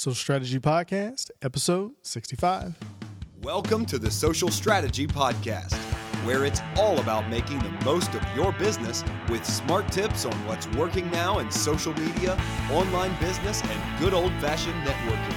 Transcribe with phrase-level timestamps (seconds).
[0.00, 2.74] Social Strategy Podcast, episode 65.
[3.42, 5.74] Welcome to the Social Strategy Podcast,
[6.24, 10.66] where it's all about making the most of your business with smart tips on what's
[10.68, 15.36] working now in social media, online business, and good old fashioned networking.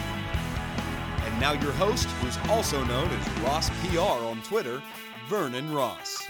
[1.25, 4.81] And now, your host, who's also known as Ross PR on Twitter,
[5.27, 6.25] Vernon Ross.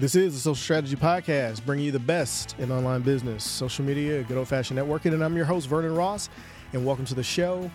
[0.00, 4.22] This is the Social Strategy Podcast, bringing you the best in online business, social media,
[4.22, 5.12] good old fashioned networking.
[5.12, 6.28] And I'm your host, Vernon Ross,
[6.72, 7.68] and welcome to the show.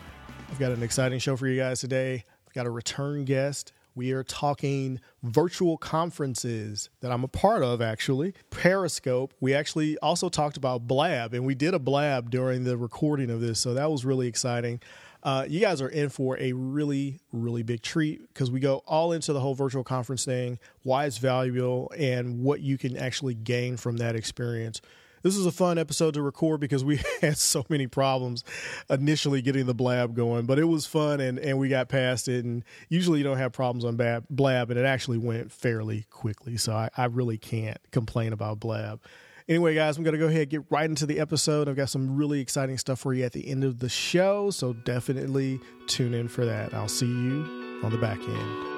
[0.49, 2.23] I've got an exciting show for you guys today.
[2.47, 3.73] I've got a return guest.
[3.93, 8.35] We are talking virtual conferences that I'm a part of, actually.
[8.51, 9.33] Periscope.
[9.41, 13.41] We actually also talked about Blab, and we did a Blab during the recording of
[13.41, 14.79] this, so that was really exciting.
[15.23, 19.13] Uh, you guys are in for a really, really big treat because we go all
[19.13, 23.77] into the whole virtual conference thing, why it's valuable, and what you can actually gain
[23.77, 24.81] from that experience.
[25.21, 28.43] This is a fun episode to record because we had so many problems
[28.89, 32.43] initially getting the blab going, but it was fun and, and we got past it.
[32.43, 36.57] And usually you don't have problems on blab, blab and it actually went fairly quickly.
[36.57, 38.99] So I, I really can't complain about blab.
[39.49, 41.67] Anyway, guys, I'm going to go ahead and get right into the episode.
[41.67, 44.71] I've got some really exciting stuff for you at the end of the show, so
[44.71, 46.73] definitely tune in for that.
[46.73, 48.73] I'll see you on the back end.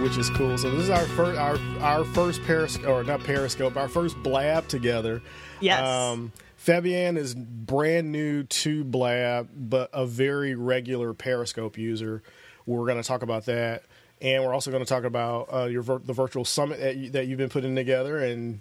[0.00, 0.58] Which is cool.
[0.58, 4.68] So this is our first, our our first periscope, or not periscope, our first blab
[4.68, 5.22] together.
[5.60, 5.80] Yes.
[5.80, 6.32] Um,
[6.64, 12.22] Fabienne is brand new to Blab, but a very regular Periscope user.
[12.66, 13.84] We're going to talk about that
[14.22, 17.26] and we're also going to talk about uh, your the virtual summit that, you, that
[17.26, 18.60] you've been putting together and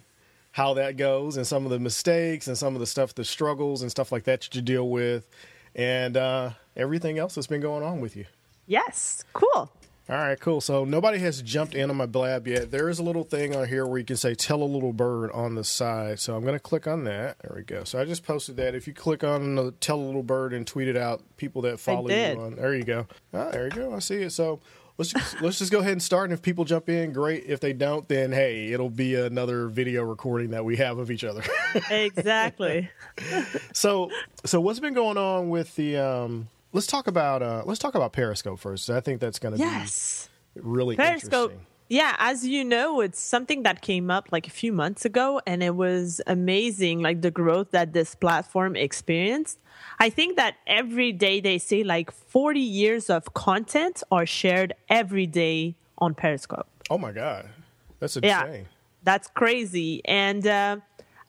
[0.52, 3.82] how that goes and some of the mistakes and some of the stuff the struggles
[3.84, 5.30] and stuff like that you deal with.
[5.76, 8.26] And uh, everything else that's been going on with you.
[8.68, 9.24] Yes.
[9.34, 9.72] Cool.
[10.10, 10.60] All right cool.
[10.60, 12.72] So nobody has jumped in on my blab yet.
[12.72, 15.32] There is a little thing on here where you can say tell a little bird
[15.32, 16.20] on the side.
[16.20, 17.38] So i'm going to click on that.
[17.40, 17.84] There we go.
[17.86, 18.76] So i just posted that.
[18.76, 21.80] If you click on the tell a little bird and tweet it out people that
[21.80, 23.08] follow you on there you go.
[23.34, 23.94] Oh, there you go.
[23.94, 24.32] I see it.
[24.32, 24.60] So
[25.02, 26.26] let's just, let's just go ahead and start.
[26.26, 27.46] And if people jump in, great.
[27.48, 31.24] If they don't, then hey, it'll be another video recording that we have of each
[31.24, 31.44] other.
[31.90, 32.90] exactly.
[33.74, 34.12] so,
[34.46, 35.98] so what's been going on with the?
[35.98, 38.90] Um, let's talk about uh, let's talk about Periscope first.
[38.90, 40.30] I think that's going to yes.
[40.54, 41.54] be really Periscope.
[41.92, 45.62] Yeah, as you know, it's something that came up like a few months ago, and
[45.62, 49.60] it was amazing, like the growth that this platform experienced.
[50.00, 55.28] I think that every day they say like 40 years of content are shared every
[55.28, 56.70] day on Periscope.
[56.90, 57.50] Oh my God.
[58.00, 58.30] That's insane.
[58.30, 58.62] Yeah,
[59.04, 60.02] that's crazy.
[60.06, 60.78] And uh,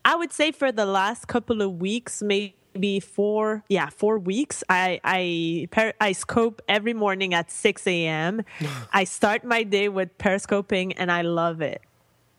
[0.04, 2.54] I would say for the last couple of weeks, maybe
[3.00, 8.44] four, yeah, four weeks, I, I, per, I scope every morning at 6 a.m.
[8.92, 11.82] I start my day with periscoping and I love it.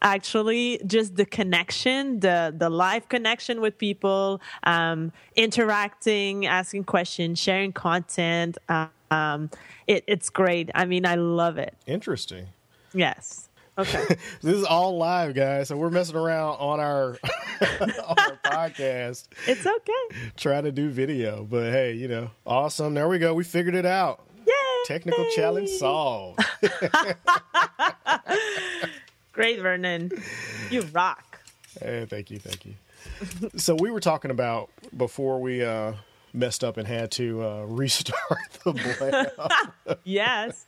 [0.01, 7.71] Actually just the connection the the live connection with people um, interacting asking questions sharing
[7.71, 8.57] content
[9.09, 9.50] um,
[9.88, 10.69] it, it's great.
[10.75, 11.73] I mean i love it.
[11.88, 12.47] Interesting.
[12.94, 13.47] Yes
[13.78, 14.06] okay
[14.41, 17.17] this is all live guys so we're messing around on our
[17.81, 23.07] on our podcast it's okay trying to do video but hey you know awesome there
[23.07, 24.53] we go we figured it out Yay!
[24.85, 26.39] technical challenge solved
[29.31, 30.12] Great, Vernon.
[30.69, 31.39] You rock.
[31.81, 32.75] Hey, thank you, thank you.
[33.57, 35.94] so we were talking about before we uh,
[36.33, 38.16] messed up and had to uh, restart
[38.63, 38.73] the
[39.85, 40.00] blab.
[40.03, 40.67] yes.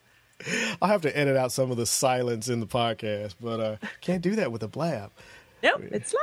[0.82, 4.22] I'll have to edit out some of the silence in the podcast, but uh, can't
[4.22, 5.12] do that with a blab.
[5.64, 6.22] Nope, it's live.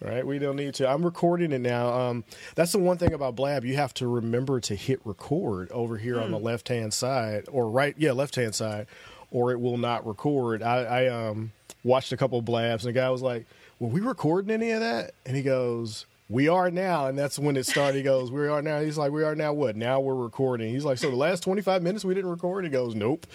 [0.00, 0.88] Right, we don't need to.
[0.88, 1.88] I'm recording it now.
[1.88, 2.24] Um,
[2.56, 3.64] that's the one thing about Blab.
[3.64, 6.44] You have to remember to hit record over here on the hmm.
[6.44, 8.86] left hand side, or right, yeah, left hand side,
[9.30, 10.62] or it will not record.
[10.62, 11.52] I, I um,
[11.84, 13.46] watched a couple blabs, and the guy was like,
[13.78, 17.56] "Were we recording any of that?" And he goes, "We are now." And that's when
[17.56, 17.96] it started.
[17.98, 19.76] He goes, "We are now." He's like, "We are now what?
[19.76, 22.70] Now we're recording." He's like, "So the last twenty five minutes we didn't record?" He
[22.70, 23.26] goes, "Nope."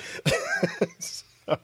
[1.00, 1.58] so.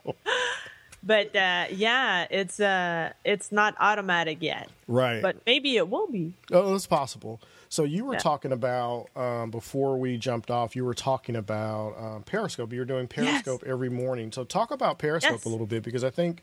[1.06, 4.70] But uh, yeah, it's uh, it's not automatic yet.
[4.88, 5.22] Right.
[5.22, 6.34] But maybe it will be.
[6.52, 7.40] Oh, it's possible.
[7.70, 8.20] So you were yeah.
[8.20, 10.76] talking about um, before we jumped off.
[10.76, 12.74] You were talking about um, Periscope.
[12.74, 13.72] You're doing Periscope yes.
[13.72, 14.32] every morning.
[14.32, 15.46] So talk about Periscope yes.
[15.46, 16.42] a little bit because I think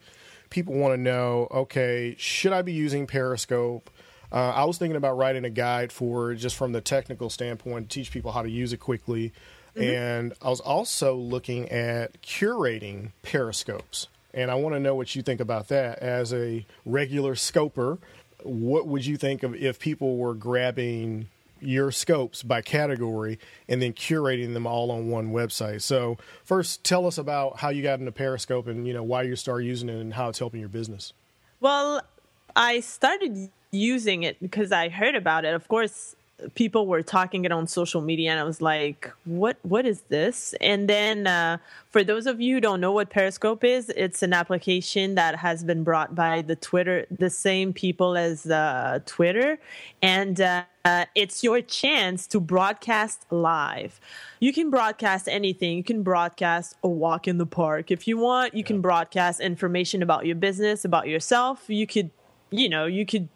[0.50, 1.48] people want to know.
[1.50, 3.90] Okay, should I be using Periscope?
[4.32, 7.94] Uh, I was thinking about writing a guide for just from the technical standpoint to
[7.94, 9.32] teach people how to use it quickly.
[9.76, 9.82] Mm-hmm.
[9.82, 14.08] And I was also looking at curating periscopes.
[14.34, 17.98] And I want to know what you think about that as a regular scoper
[18.44, 21.28] what would you think of if people were grabbing
[21.60, 23.38] your scopes by category
[23.68, 25.80] and then curating them all on one website.
[25.82, 29.36] So first tell us about how you got into Periscope and you know why you
[29.36, 31.12] started using it and how it's helping your business.
[31.60, 32.02] Well,
[32.56, 35.54] I started using it because I heard about it.
[35.54, 36.14] Of course,
[36.54, 40.54] people were talking it on social media and i was like what what is this?
[40.60, 41.58] And then uh,
[41.90, 45.62] for those of you who don't know what periscope is it's an application that has
[45.62, 49.58] been brought by the twitter the same people as uh, twitter.
[50.02, 54.00] And uh, uh it's your chance to broadcast live.
[54.40, 55.76] You can broadcast anything.
[55.76, 58.54] You can broadcast a walk in the park if you want.
[58.54, 61.64] You can broadcast information about your business about yourself.
[61.68, 62.10] You could
[62.50, 63.28] you know you could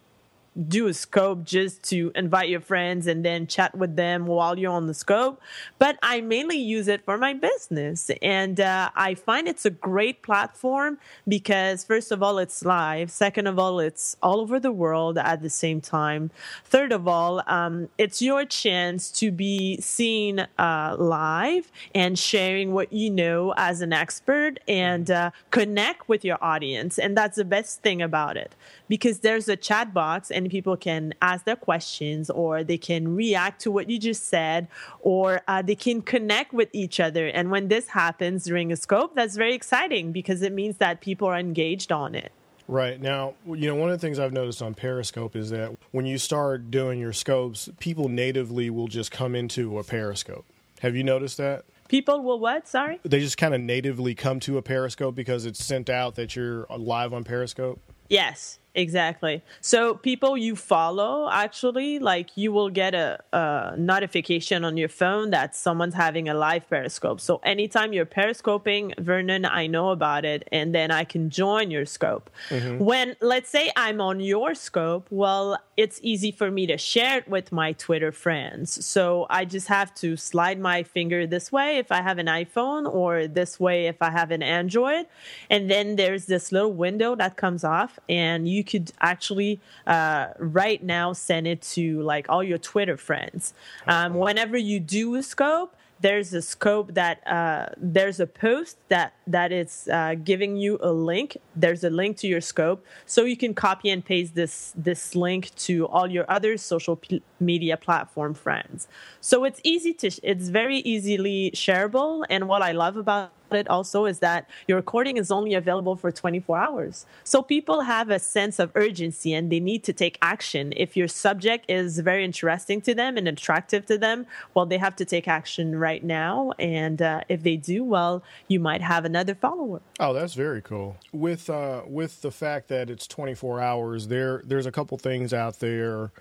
[0.68, 4.72] do a scope just to invite your friends and then chat with them while you're
[4.72, 5.40] on the scope.
[5.78, 8.10] But I mainly use it for my business.
[8.22, 10.98] And uh, I find it's a great platform
[11.28, 13.10] because, first of all, it's live.
[13.10, 16.30] Second of all, it's all over the world at the same time.
[16.64, 22.92] Third of all, um, it's your chance to be seen uh, live and sharing what
[22.92, 26.98] you know as an expert and uh, connect with your audience.
[26.98, 28.54] And that's the best thing about it
[28.88, 33.60] because there's a chat box and people can ask their questions or they can react
[33.62, 34.68] to what you just said
[35.00, 37.26] or uh, they can connect with each other.
[37.26, 41.28] And when this happens during a scope, that's very exciting because it means that people
[41.28, 42.32] are engaged on it.
[42.68, 43.00] Right.
[43.00, 46.18] Now, you know, one of the things I've noticed on Periscope is that when you
[46.18, 50.44] start doing your scopes, people natively will just come into a Periscope.
[50.80, 51.64] Have you noticed that?
[51.88, 52.66] People will what?
[52.66, 52.98] Sorry?
[53.04, 56.66] They just kind of natively come to a Periscope because it's sent out that you're
[56.76, 57.80] live on Periscope?
[58.08, 58.58] Yes.
[58.76, 59.42] Exactly.
[59.62, 65.30] So people you follow actually like you will get a, a, notification on your phone
[65.30, 67.22] that someone's having a live periscope.
[67.22, 71.86] So anytime you're periscoping, Vernon, I know about it and then I can join your
[71.86, 72.28] scope.
[72.50, 72.84] Mm-hmm.
[72.84, 77.28] When let's say I'm on your scope, well, it's easy for me to share it
[77.28, 78.84] with my Twitter friends.
[78.84, 82.92] So I just have to slide my finger this way if I have an iPhone
[82.92, 85.06] or this way if I have an Android.
[85.48, 90.82] And then there's this little window that comes off and you could actually uh, right
[90.82, 93.54] now send it to like all your Twitter friends.
[93.86, 99.14] Um, whenever you do a scope, there's a scope that uh, there's a post that
[99.26, 101.38] that is uh, giving you a link.
[101.54, 105.54] There's a link to your scope, so you can copy and paste this this link
[105.66, 108.88] to all your other social p- media platform friends.
[109.20, 112.24] So it's easy to it's very easily shareable.
[112.28, 116.10] And what I love about it also is that your recording is only available for
[116.10, 117.06] 24 hours.
[117.24, 120.72] So people have a sense of urgency and they need to take action.
[120.76, 124.96] If your subject is very interesting to them and attractive to them, well, they have
[124.96, 126.52] to take action right now.
[126.58, 129.80] And uh, if they do, well, you might have another follower.
[130.00, 130.96] Oh, that's very cool.
[131.12, 135.60] With uh, with the fact that it's 24 hours, there there's a couple things out
[135.60, 136.12] there,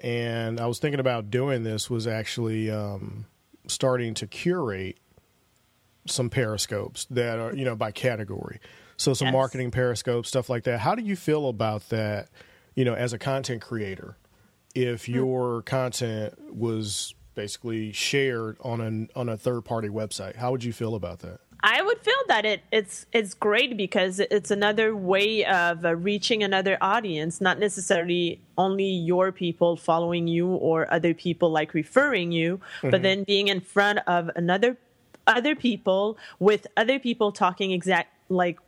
[0.00, 1.90] and I was thinking about doing this.
[1.90, 3.26] Was actually um,
[3.66, 4.98] starting to curate
[6.06, 8.58] some periscopes that are you know by category
[8.96, 9.32] so some yes.
[9.32, 12.28] marketing periscopes stuff like that how do you feel about that
[12.74, 14.16] you know as a content creator
[14.74, 15.14] if hmm.
[15.14, 20.72] your content was basically shared on an on a third party website how would you
[20.72, 25.44] feel about that I would feel that it it's it's great because it's another way
[25.44, 31.50] of uh, reaching another audience, not necessarily only your people following you or other people
[31.50, 32.90] like referring you, mm-hmm.
[32.90, 34.76] but then being in front of another
[35.26, 38.58] other people with other people talking exact like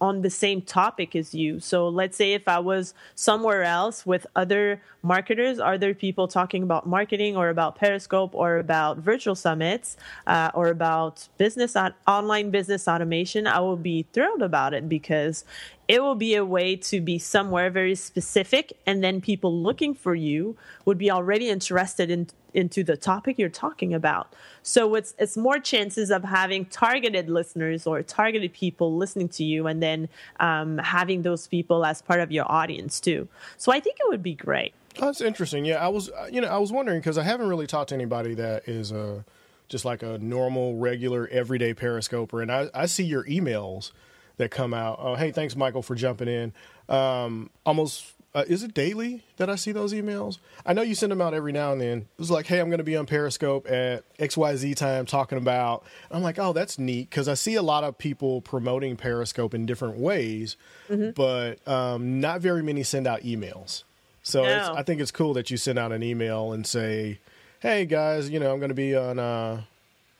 [0.00, 1.58] on the same topic as you.
[1.60, 6.86] So let's say if I was somewhere else with other marketers, other people talking about
[6.86, 12.86] marketing or about Periscope or about virtual summits uh, or about business on, online business
[12.86, 15.44] automation, I will be thrilled about it because
[15.88, 20.14] it will be a way to be somewhere very specific and then people looking for
[20.14, 20.54] you
[20.84, 24.32] would be already interested in into the topic you're talking about.
[24.62, 29.66] So it's it's more chances of having targeted listeners or targeted people listening to you
[29.66, 30.08] and then
[30.40, 33.28] um, having those people as part of your audience too.
[33.56, 34.74] So i think it would be great.
[34.98, 35.64] That's interesting.
[35.64, 38.34] Yeah i was you know i was wondering because i haven't really talked to anybody
[38.34, 39.24] that is a
[39.68, 43.92] just like a normal regular everyday periscoper and i, I see your emails
[44.38, 44.98] that come out.
[45.00, 46.52] Oh, hey, thanks, Michael, for jumping in.
[46.88, 50.38] Um, almost uh, is it daily that I see those emails?
[50.64, 52.08] I know you send them out every now and then.
[52.18, 55.84] It's like, hey, I'm going to be on Periscope at XYZ time talking about.
[56.10, 59.66] I'm like, oh, that's neat because I see a lot of people promoting Periscope in
[59.66, 60.56] different ways,
[60.88, 61.10] mm-hmm.
[61.12, 63.82] but um, not very many send out emails.
[64.22, 64.74] So no.
[64.76, 67.18] I think it's cool that you send out an email and say,
[67.60, 69.62] hey guys, you know, I'm going to be on uh,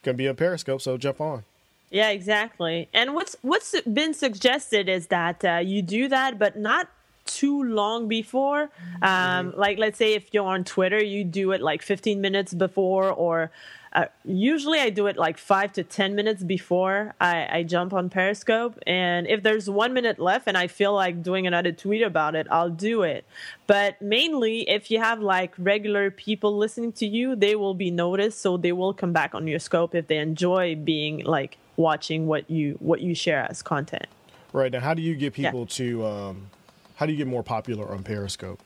[0.03, 1.45] going to be on Periscope, so jump on.
[1.91, 2.89] Yeah, exactly.
[2.93, 6.89] And what's what's been suggested is that uh, you do that, but not
[7.25, 8.63] too long before.
[9.03, 9.61] Um, mm-hmm.
[9.61, 13.51] Like, let's say if you're on Twitter, you do it like 15 minutes before, or
[13.93, 18.11] uh, usually I do it like five to 10 minutes before I, I, jump on
[18.11, 18.79] Periscope.
[18.87, 22.47] And if there's one minute left and I feel like doing another tweet about it,
[22.51, 23.25] I'll do it.
[23.67, 28.41] But mainly, if you have like regular people listening to you, they will be noticed.
[28.41, 32.51] So they will come back on your scope if they enjoy being like watching what
[32.51, 34.07] you what you share as content.
[34.53, 34.71] Right.
[34.71, 35.77] Now, how do you get people yeah.
[35.77, 36.51] to, um,
[36.97, 38.61] how do you get more popular on Periscope?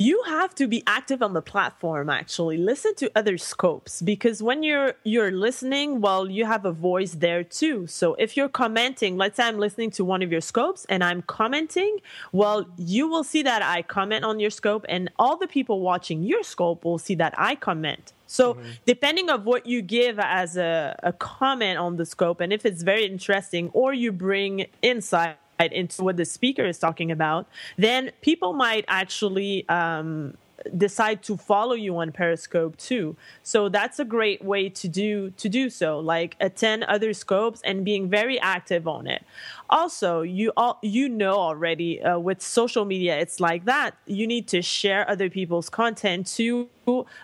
[0.00, 4.62] you have to be active on the platform actually listen to other scopes because when
[4.62, 9.36] you're you're listening well you have a voice there too so if you're commenting let's
[9.36, 11.98] say i'm listening to one of your scopes and i'm commenting
[12.32, 16.22] well you will see that i comment on your scope and all the people watching
[16.22, 18.70] your scope will see that i comment so mm-hmm.
[18.86, 22.82] depending of what you give as a, a comment on the scope and if it's
[22.82, 25.36] very interesting or you bring insight
[25.68, 27.46] into what the speaker is talking about,
[27.76, 30.36] then people might actually um,
[30.76, 33.16] decide to follow you on Periscope too.
[33.42, 37.84] So that's a great way to do to do so, like attend other scopes and
[37.84, 39.24] being very active on it.
[39.68, 43.94] Also, you all you know already uh, with social media, it's like that.
[44.06, 46.68] You need to share other people's content to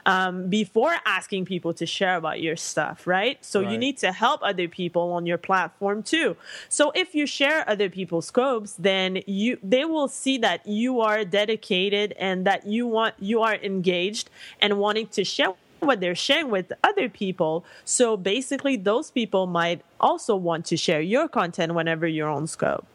[0.04, 3.42] um, before asking people to share about your stuff, right?
[3.44, 3.70] So right.
[3.70, 6.36] you need to help other people on your platform too.
[6.68, 11.24] So if you share other people's scopes, then you they will see that you are
[11.24, 14.30] dedicated and that you want you are engaged
[14.60, 17.64] and wanting to share what they're sharing with other people.
[17.84, 22.86] So basically, those people might also want to share your content whenever you're on scope.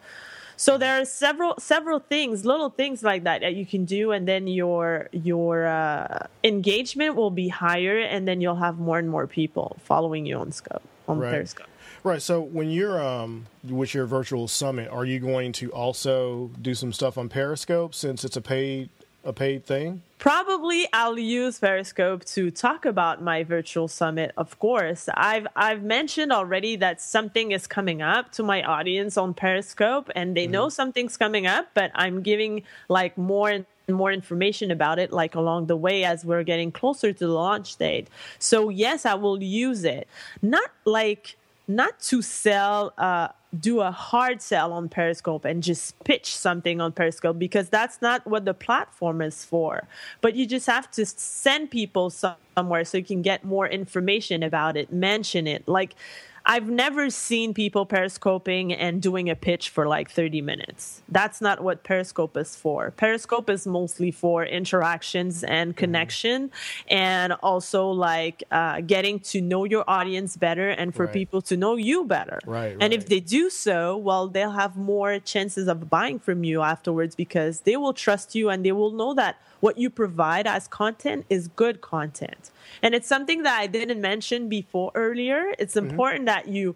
[0.57, 4.27] So there are several several things, little things like that that you can do, and
[4.27, 9.25] then your your uh, engagement will be higher, and then you'll have more and more
[9.25, 11.31] people following you on Scope on right.
[11.31, 11.67] Periscope.
[12.03, 12.21] Right.
[12.21, 16.93] So when you're um, with your virtual summit, are you going to also do some
[16.93, 18.89] stuff on Periscope since it's a paid
[19.23, 20.01] a paid thing?
[20.17, 25.09] Probably I'll use Periscope to talk about my virtual summit, of course.
[25.15, 30.37] I've I've mentioned already that something is coming up to my audience on Periscope and
[30.37, 30.51] they mm-hmm.
[30.51, 35.35] know something's coming up, but I'm giving like more and more information about it like
[35.35, 38.07] along the way as we're getting closer to the launch date.
[38.37, 40.07] So yes, I will use it.
[40.41, 41.35] Not like
[41.75, 46.91] not to sell uh do a hard sell on Periscope and just pitch something on
[46.91, 49.87] Periscope because that's not what the platform is for.
[50.21, 54.77] But you just have to send people somewhere so you can get more information about
[54.77, 55.67] it, mention it.
[55.67, 55.95] Like
[56.45, 61.01] I've never seen people periscoping and doing a pitch for like 30 minutes.
[61.07, 62.91] That's not what Periscope is for.
[62.91, 65.77] Periscope is mostly for interactions and mm-hmm.
[65.77, 66.93] connection mm-hmm.
[66.93, 71.13] and also like uh, getting to know your audience better and for right.
[71.13, 72.39] people to know you better.
[72.45, 76.61] Right, and if they do so, well, they'll have more chances of buying from you
[76.61, 80.67] afterwards because they will trust you and they will know that what you provide as
[80.67, 82.49] content is good content.
[82.81, 85.53] And it's something that I didn't mention before earlier.
[85.59, 85.89] It's mm-hmm.
[85.89, 86.75] important that you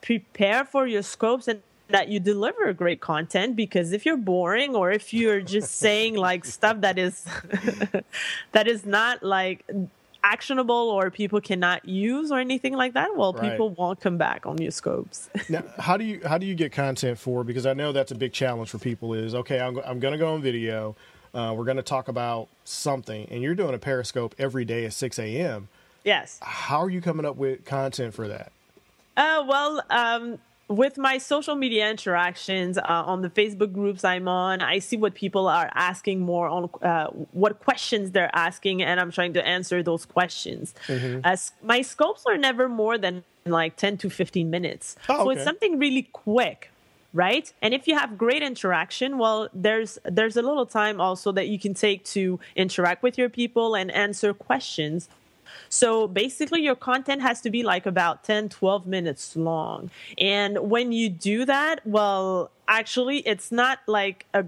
[0.00, 4.90] prepare for your scopes and that you deliver great content because if you're boring or
[4.90, 7.24] if you're just saying like stuff that is
[8.52, 9.64] that is not like
[10.24, 13.52] actionable or people cannot use or anything like that well right.
[13.52, 16.72] people won't come back on your scopes now how do you how do you get
[16.72, 20.00] content for because i know that's a big challenge for people is okay i'm, I'm
[20.00, 20.96] going to go on video
[21.36, 24.94] uh, we're going to talk about something, and you're doing a Periscope every day at
[24.94, 25.68] 6 a.m.
[26.02, 26.38] Yes.
[26.40, 28.52] How are you coming up with content for that?
[29.16, 34.60] Uh, well, um, with my social media interactions uh, on the Facebook groups I'm on,
[34.60, 39.12] I see what people are asking more on uh, what questions they're asking, and I'm
[39.12, 40.74] trying to answer those questions.
[40.88, 41.20] Mm-hmm.
[41.24, 45.44] As my scopes are never more than like 10 to 15 minutes, oh, so it's
[45.44, 46.70] something really quick
[47.12, 51.48] right and if you have great interaction well there's there's a little time also that
[51.48, 55.08] you can take to interact with your people and answer questions
[55.68, 60.92] so basically your content has to be like about 10 12 minutes long and when
[60.92, 64.44] you do that well actually it's not like a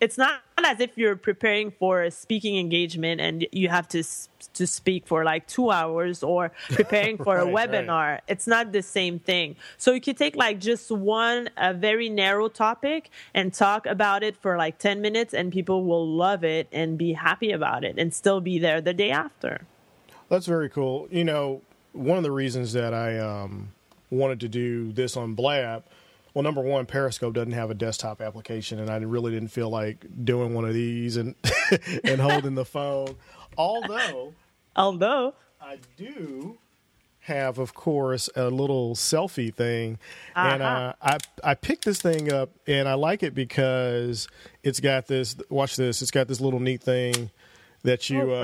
[0.00, 4.02] it's not as if you're preparing for a speaking engagement and you have to
[4.54, 8.12] to speak for like two hours or preparing for right, a webinar.
[8.12, 8.20] Right.
[8.28, 9.56] It's not the same thing.
[9.76, 14.36] So you could take like just one a very narrow topic and talk about it
[14.36, 18.12] for like ten minutes, and people will love it and be happy about it and
[18.14, 19.66] still be there the day after.
[20.28, 21.08] That's very cool.
[21.10, 23.70] You know, one of the reasons that I um,
[24.10, 25.84] wanted to do this on Blab
[26.34, 30.06] well, number one, Periscope doesn't have a desktop application, and I really didn't feel like
[30.24, 31.34] doing one of these and
[32.04, 33.16] and holding the phone.
[33.56, 34.34] Although,
[34.76, 36.58] although I do
[37.22, 39.98] have, of course, a little selfie thing,
[40.36, 40.92] and Uh-huh.
[41.02, 44.28] uh, I I picked this thing up, and I like it because
[44.62, 45.34] it's got this.
[45.48, 46.02] Watch this.
[46.02, 47.30] It's got this little neat thing
[47.82, 48.42] that you Oh, uh,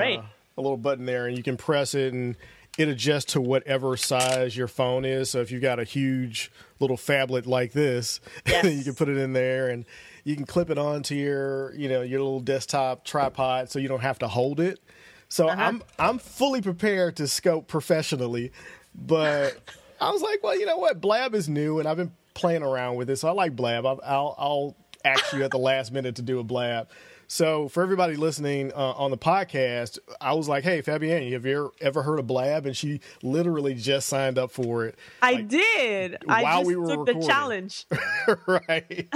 [0.57, 2.37] a little button there, and you can press it, and
[2.79, 5.31] it adjusts to whatever size your phone is.
[5.31, 8.65] So if you've got a huge little phablet like this, Yes.
[8.73, 9.85] you can put it in there, and
[10.25, 14.01] you can clip it onto your you know your little desktop tripod, so you don't
[14.01, 14.81] have to hold it.
[15.29, 15.61] So Uh-huh.
[15.63, 18.53] I'm I'm fully prepared to scope professionally,
[18.95, 19.57] but
[20.01, 21.01] I was like, well, you know what?
[21.01, 23.87] Blab is new, and I've been playing around with it, so I like Blab.
[23.87, 26.89] I'll I'll, I'll ask you at the last minute to do a Blab.
[27.35, 31.73] So for everybody listening uh, on the podcast, I was like, hey, Fabienne, have you
[31.81, 32.65] ever, heard of Blab?
[32.65, 34.97] And she literally just signed up for it.
[35.21, 36.17] I Like, did.
[36.29, 37.29] I while just we were took the recording.
[37.29, 37.87] challenge.
[38.47, 39.13] right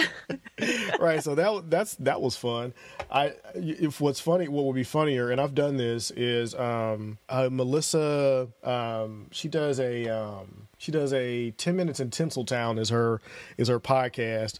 [0.98, 2.74] right so that that's that was fun
[3.10, 7.48] i if what's funny what would be funnier and i've done this is um uh,
[7.50, 13.20] melissa um she does a um she does a 10 minutes in tinseltown is her
[13.56, 14.58] is her podcast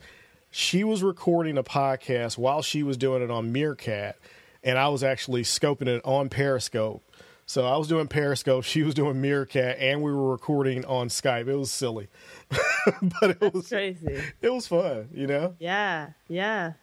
[0.50, 4.16] she was recording a podcast while she was doing it on meerkat
[4.62, 7.02] and i was actually scoping it on periscope
[7.50, 11.48] so I was doing Periscope, she was doing Meerkat, and we were recording on Skype.
[11.48, 12.08] It was silly,
[12.50, 14.22] but it was Crazy.
[14.42, 15.54] it was fun, you know.
[15.58, 16.10] Yeah.
[16.28, 16.74] Yeah.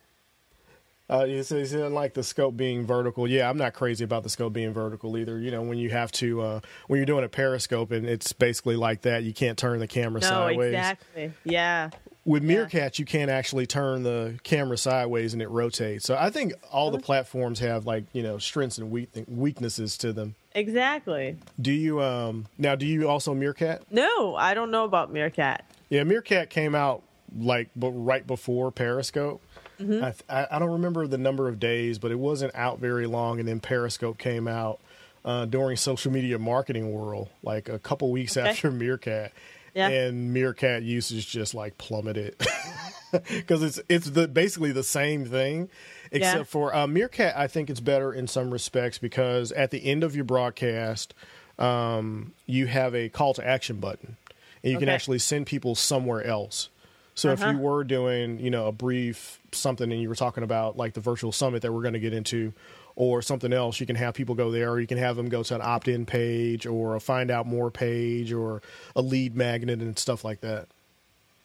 [1.07, 3.27] Uh, you said you like the scope being vertical.
[3.27, 5.37] Yeah, I'm not crazy about the scope being vertical either.
[5.37, 8.75] You know, when you have to, uh, when you're doing a periscope and it's basically
[8.75, 10.69] like that, you can't turn the camera No, sideways.
[10.73, 11.31] exactly.
[11.43, 11.91] Yeah.
[12.25, 12.47] With Yeah.
[12.47, 16.05] Meerkat, you can't actually turn the camera sideways and it rotates.
[16.05, 18.89] So I think all the platforms have like you know strengths and
[19.27, 20.35] weaknesses to them.
[20.53, 21.37] Exactly.
[21.61, 22.75] Do you um now?
[22.75, 23.83] Do you also Meerkat?
[23.91, 25.65] No, I don't know about Meerkat.
[25.89, 27.03] Yeah, Meerkat came out
[27.37, 29.41] like but right before Periscope.
[29.79, 30.03] Mm-hmm.
[30.03, 33.05] I, th- I I don't remember the number of days, but it wasn't out very
[33.07, 34.79] long, and then Periscope came out
[35.25, 38.49] uh, during social media marketing world, like a couple weeks Okay.
[38.49, 39.31] after Meerkat.
[39.75, 39.89] Yeah.
[39.89, 42.35] And Meerkat usage just like plummeted
[43.11, 45.69] because it's it's the basically the same thing,
[46.11, 46.43] except Yeah.
[46.43, 47.35] for uh, Meerkat.
[47.37, 51.13] I think it's better in some respects because at the end of your broadcast,
[51.59, 54.17] um, you have a call to action button,
[54.63, 56.69] and you can actually send people somewhere else.
[57.17, 57.51] So if Uh-huh.
[57.51, 60.99] you were doing, you know, a brief something and you were talking about like the
[61.01, 62.51] virtual summit that we're going to get into
[62.95, 65.43] or something else, you can have people go there or you can have them go
[65.43, 68.61] to an opt-in page or a find out more page or
[68.95, 70.67] a lead magnet and stuff like that.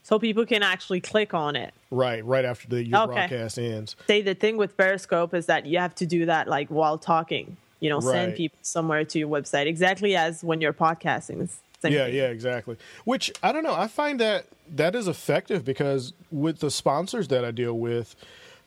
[0.03, 1.75] So people can actually click on it.
[1.91, 3.13] Right, right after the your Okay.
[3.15, 3.97] broadcast ends.
[4.07, 7.57] Say the thing with Periscope is that you have to do that like while talking.
[7.81, 11.49] You know, send people somewhere to your website, exactly as when you're podcasting.
[11.81, 12.15] Same Yeah, thing.
[12.15, 12.77] yeah, exactly.
[13.05, 13.75] Which I don't know.
[13.75, 18.15] I find that that is effective because with the sponsors that I deal with,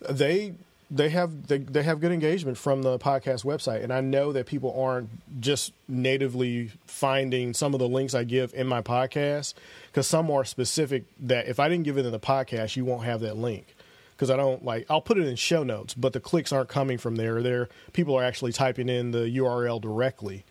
[0.09, 0.53] they
[0.95, 4.45] they have they, they have good engagement from the podcast website, and I know that
[4.45, 5.09] people aren't
[5.41, 9.55] just natively finding some of the links I give in my podcast
[9.87, 13.05] because some are specific that if I didn't give it in the podcast, you won't
[13.05, 13.75] have that link.
[14.11, 16.99] Because I don't like, I'll put it in show notes, but the clicks aren't coming
[16.99, 17.41] from there.
[17.41, 20.45] There, people are actually typing in the URL directly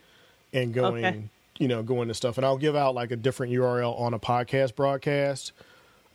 [0.53, 1.23] and going Okay.
[1.59, 4.19] you know going to stuff and i'll give out like a different url on a
[4.19, 5.53] podcast broadcast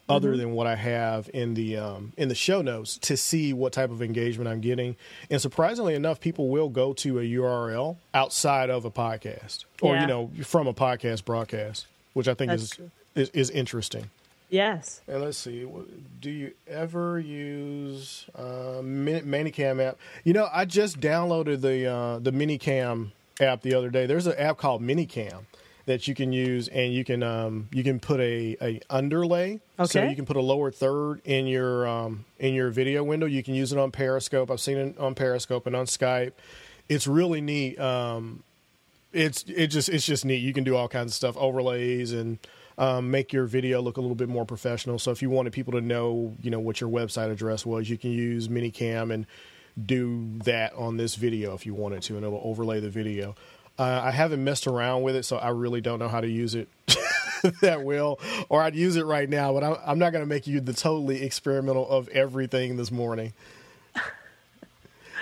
[0.10, 0.38] other Mm-hmm.
[0.40, 3.92] than what i have in the um, in the show notes to see what type
[3.92, 4.96] of engagement i'm getting
[5.30, 10.02] and surprisingly enough people will go to a url outside of a podcast or Yeah.
[10.02, 12.74] you know from a podcast broadcast which i think is,
[13.16, 14.10] is is interesting
[14.50, 15.02] Yes.
[15.10, 15.68] and let's see,
[16.22, 19.98] do you ever use uh, Min- Minicam app?
[20.24, 24.06] You know, I just downloaded the uh, the Minicam app the other day.
[24.06, 25.42] There's an app called Minicam
[25.88, 29.62] that you can use, and you can um, you can put a, a underlay.
[30.04, 33.26] So you can put a lower third in your um, in your video window.
[33.26, 34.52] You can use it on Periscope.
[34.52, 36.34] I've seen it on Periscope and on Skype.
[36.90, 37.80] It's really neat.
[37.80, 38.44] Um,
[39.14, 40.42] it's it just it's just neat.
[40.42, 42.38] You can do all kinds of stuff, overlays, and
[42.78, 45.00] um, make your video look a little bit more professional.
[45.00, 47.98] So if you wanted people to know, you know, what your website address was, you
[47.98, 49.26] can use Minicam and
[49.86, 53.36] do that on this video if you wanted to, and it'll overlay the video.
[53.80, 56.56] Uh, I haven't messed around with it, so I really don't know how to use
[56.56, 56.68] it
[57.62, 59.54] that well, or I'd use it right now.
[59.54, 63.34] But I'm, I'm not going to make you the totally experimental of everything this morning.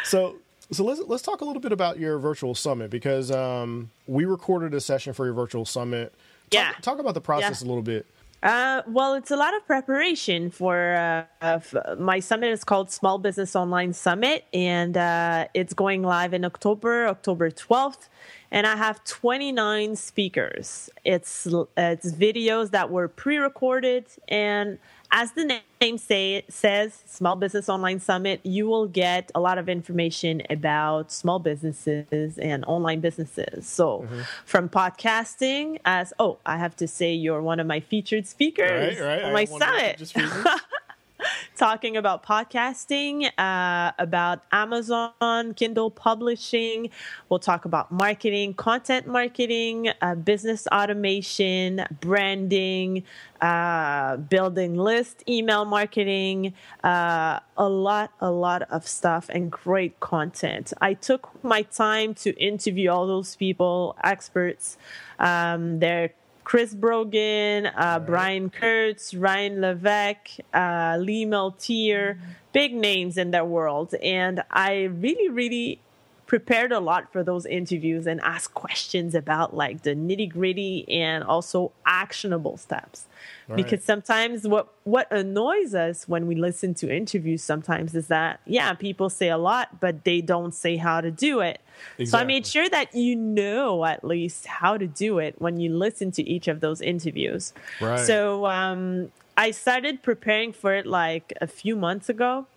[0.04, 0.36] So
[0.72, 4.74] so let's let's talk a little bit about your virtual summit because um, we recorded
[4.74, 6.14] a session for your virtual summit.
[6.50, 6.72] Talk, Yeah.
[6.82, 7.68] talk about the process Yeah.
[7.68, 8.06] a little bit.
[8.46, 10.94] Uh, well, it's a lot of preparation for
[11.42, 11.60] uh,
[11.98, 12.52] my summit.
[12.52, 18.08] is called Small Business Online Summit, and uh, it's going live in October, October twelfth.
[18.52, 20.92] And I have twenty nine speakers.
[21.04, 24.78] It's it's videos that were pre recorded, and
[25.16, 29.70] as the name say, says, Small Business Online Summit, you will get a lot of
[29.70, 33.66] information about small businesses and online businesses.
[33.66, 34.22] So, mm-hmm.
[34.46, 39.22] from podcasting, as oh, I have to say, you're one of my featured speakers right,
[39.22, 39.24] right.
[39.24, 40.14] on my summit.
[41.56, 46.90] talking about podcasting, uh, about Amazon, Kindle publishing.
[47.30, 53.04] We'll talk about marketing, content marketing, uh, business automation, branding,
[53.42, 60.74] uh, building list, email marketing, uh, a lot, a lot of stuff and great content.
[60.82, 64.78] I took my time to interview all those people, experts.
[65.20, 66.12] Um, they're
[66.46, 68.00] Chris Brogan, uh.
[68.00, 72.26] Brian Kurtz, Ryan Levesque, uh, Lee Milteer, mm-hmm.
[72.54, 73.94] big names in their world.
[73.96, 75.82] And I really, really
[76.26, 81.24] prepared a lot for those interviews and asked questions about like the nitty gritty and
[81.24, 83.06] also actionable steps.
[83.48, 83.58] Right.
[83.58, 88.74] Because sometimes what what annoys us when we listen to interviews sometimes is that yeah,
[88.74, 91.62] people say a lot, but they don't say how to do it.
[91.98, 92.06] Exactly.
[92.06, 95.76] So I made sure that you know at least how to do it when you
[95.76, 97.54] listen to each of those interviews.
[97.80, 98.00] Right.
[98.00, 102.48] So um, I started preparing for it like a few months ago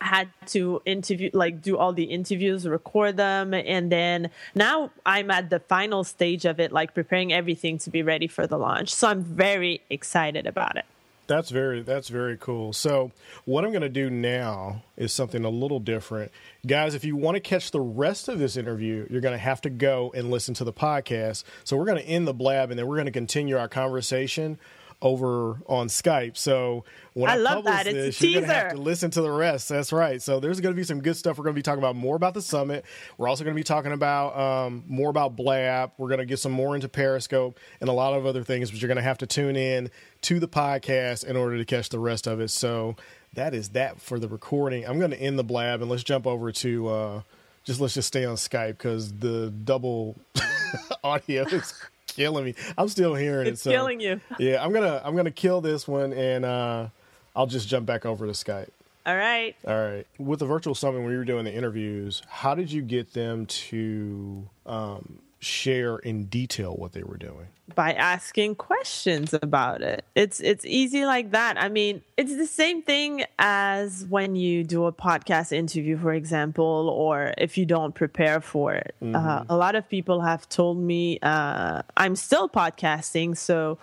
[0.00, 5.50] had to interview like do all the interviews record them and then now i'm at
[5.50, 8.92] the final stage of it like preparing everything to be ready for the launch.
[8.92, 10.84] So i'm very excited about it.
[11.26, 12.72] That's very that's very cool.
[12.72, 13.12] So
[13.44, 16.32] what i'm going to do now is something a little different.
[16.66, 19.60] Guys if you want to catch the rest of this interview you're going to have
[19.62, 21.44] to go and listen to the podcast.
[21.64, 24.58] So we're going to end the blab and then we're going to continue our conversation
[25.02, 26.36] over on Skype.
[26.36, 26.84] So
[27.14, 27.92] when I, I love publish that.
[27.92, 29.68] this, you're going to have to listen to the rest.
[29.68, 30.20] That's right.
[30.20, 31.38] So there's going to be some good stuff.
[31.38, 32.84] We're going to be talking about more about the summit.
[33.16, 35.92] We're also going to be talking about um, more about Blab.
[35.98, 38.80] We're going to get some more into Periscope and a lot of other things, but
[38.80, 39.90] you're going to have to tune in
[40.22, 42.48] to the podcast in order to catch the rest of it.
[42.48, 42.96] So
[43.34, 44.86] that is that for the recording.
[44.86, 46.88] I'm going to end the Blab and let's jump over to.
[46.88, 47.22] Uh,
[47.64, 50.16] just let's just stay on Skype because the double
[51.04, 51.74] audio is
[52.20, 52.54] killing me.
[52.76, 53.70] I'm still hearing it's it.
[53.70, 54.20] It's killing you.
[54.38, 56.88] Yeah, I'm gonna I'm gonna kill this one, and uh,
[57.34, 58.70] I'll just jump back over to Skype.
[59.06, 59.56] All right.
[59.66, 60.06] All right.
[60.18, 63.46] With the virtual summit, when you were doing the interviews, how did you get them
[63.46, 67.48] to um, share in detail what they were doing?
[67.74, 70.04] By asking questions about it.
[70.14, 71.56] It's it's easy like that.
[71.62, 76.88] I mean, it's the same thing as when you do a podcast interview, for example,
[76.90, 78.94] or if you don't prepare for it.
[79.02, 79.16] Mm-hmm.
[79.16, 83.78] Uh, a lot of people have told me uh, I'm still podcasting, so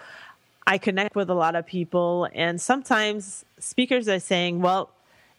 [0.66, 4.90] I connect with a lot of people, and sometimes speakers are saying, "Well,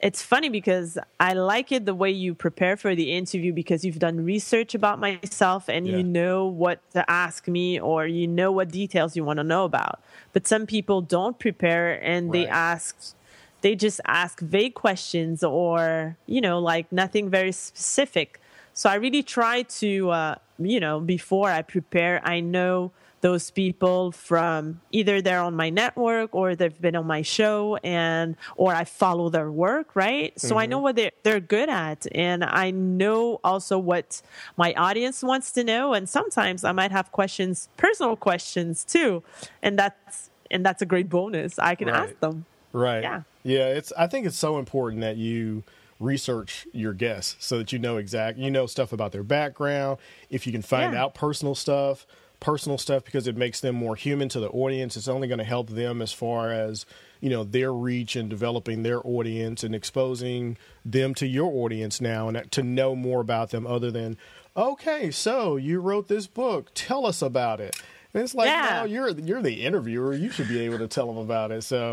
[0.00, 3.98] it's funny because I like it the way you prepare for the interview because you've
[3.98, 5.96] done research about myself and yeah.
[5.96, 9.64] you know what to ask me or you know what details you want to know
[9.64, 10.00] about.
[10.32, 12.32] But some people don't prepare and right.
[12.32, 13.14] they ask
[13.60, 18.40] they just ask vague questions or you know like nothing very specific.
[18.74, 24.12] So I really try to uh, you know before I prepare I know those people
[24.12, 28.84] from either they're on my network or they've been on my show and or I
[28.84, 30.38] follow their work, right?
[30.38, 30.58] So mm-hmm.
[30.58, 34.22] I know what they're they're good at and I know also what
[34.56, 39.22] my audience wants to know and sometimes I might have questions, personal questions too.
[39.62, 41.58] And that's and that's a great bonus.
[41.58, 42.08] I can right.
[42.08, 42.46] ask them.
[42.72, 43.02] Right.
[43.02, 43.22] Yeah.
[43.44, 45.64] Yeah, it's I think it's so important that you
[46.00, 49.98] research your guests so that you know exact you know stuff about their background,
[50.30, 51.02] if you can find yeah.
[51.02, 52.06] out personal stuff
[52.40, 54.96] personal stuff because it makes them more human to the audience.
[54.96, 56.86] It's only going to help them as far as
[57.20, 62.28] you know their reach and developing their audience and exposing them to your audience now
[62.28, 64.16] and to know more about them other than
[64.56, 67.76] okay so you wrote this book tell us about it
[68.14, 68.80] and it's like yeah.
[68.80, 71.92] no you're you're the interviewer you should be able to tell them about it so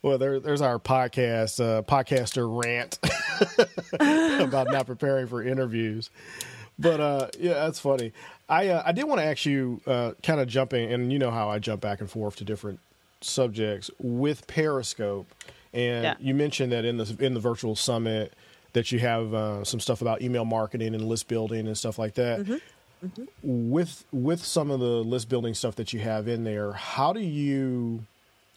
[0.00, 2.98] well there, there's our podcast uh, podcaster rant
[4.40, 6.10] about not preparing for interviews
[6.78, 8.12] but uh, yeah, that's funny.
[8.52, 11.30] I uh, I did want to ask you, uh, kind of jumping, and you know
[11.30, 12.80] how I jump back and forth to different
[13.22, 15.26] subjects with Periscope,
[15.72, 16.14] and yeah.
[16.20, 18.34] you mentioned that in the in the virtual summit
[18.74, 22.14] that you have uh, some stuff about email marketing and list building and stuff like
[22.14, 22.40] that.
[22.40, 23.06] Mm-hmm.
[23.06, 23.70] Mm-hmm.
[23.70, 27.20] With with some of the list building stuff that you have in there, how do
[27.20, 28.04] you,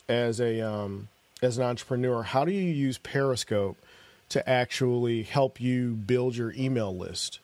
[0.09, 1.07] as a um,
[1.41, 3.77] as an entrepreneur, how do you use Periscope
[4.27, 7.39] to actually help you build your email list?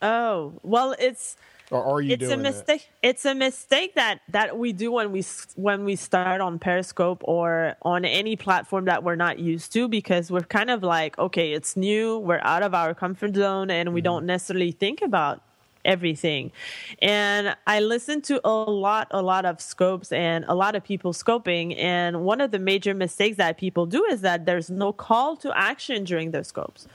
[0.00, 1.36] Oh, well, it's
[1.70, 3.08] or are you it's a mistake that?
[3.08, 5.24] it's a mistake that that we do when we
[5.56, 10.30] when we start on periscope or on any platform that we're not used to because
[10.30, 14.00] we're kind of like okay it's new we're out of our comfort zone and we
[14.00, 14.04] mm-hmm.
[14.04, 15.42] don't necessarily think about
[15.84, 16.52] everything.
[17.00, 21.12] And I listen to a lot, a lot of scopes and a lot of people
[21.12, 21.76] scoping.
[21.78, 25.56] And one of the major mistakes that people do is that there's no call to
[25.56, 26.86] action during those scopes.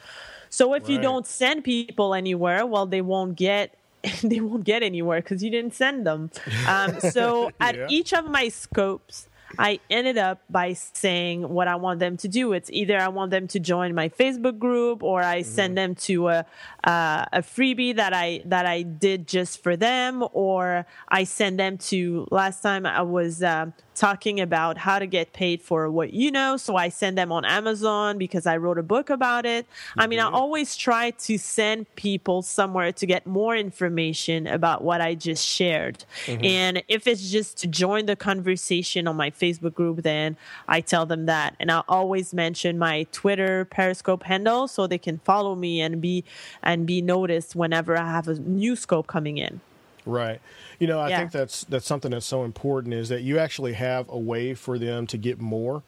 [0.49, 0.91] So if right.
[0.91, 3.75] you don't send people anywhere, well, they won't get
[4.23, 6.31] they won't get anywhere because you didn't send them.
[6.67, 7.67] Um, so yeah.
[7.67, 9.27] at each of my scopes,
[9.57, 12.53] I ended up by saying what I want them to do.
[12.53, 15.49] It's either I want them to join my Facebook group or I mm-hmm.
[15.49, 16.45] send them to a,
[16.83, 21.77] uh, a freebie that I that I did just for them, or I send them
[21.89, 22.27] to.
[22.31, 26.57] Last time I was uh, talking about how to get paid for what you know.
[26.57, 29.65] So I send them on Amazon because I wrote a book about it.
[29.65, 30.01] Mm-hmm.
[30.01, 30.35] I mean, I mm-hmm.
[30.35, 36.05] always try to send people somewhere to get more information about what I just shared.
[36.25, 36.45] Mm-hmm.
[36.45, 41.05] And if it's just to join the conversation on my Facebook group, then I tell
[41.05, 41.55] them that.
[41.59, 46.23] And I always mention my Twitter Periscope handle so they can follow me and be
[46.63, 49.61] and be noticed whenever I have a new scope coming in.
[50.05, 50.39] Right.
[50.79, 51.19] You know, I yeah.
[51.19, 54.77] think that's that's something that's so important is that you actually have a way for
[54.77, 55.83] them to get more.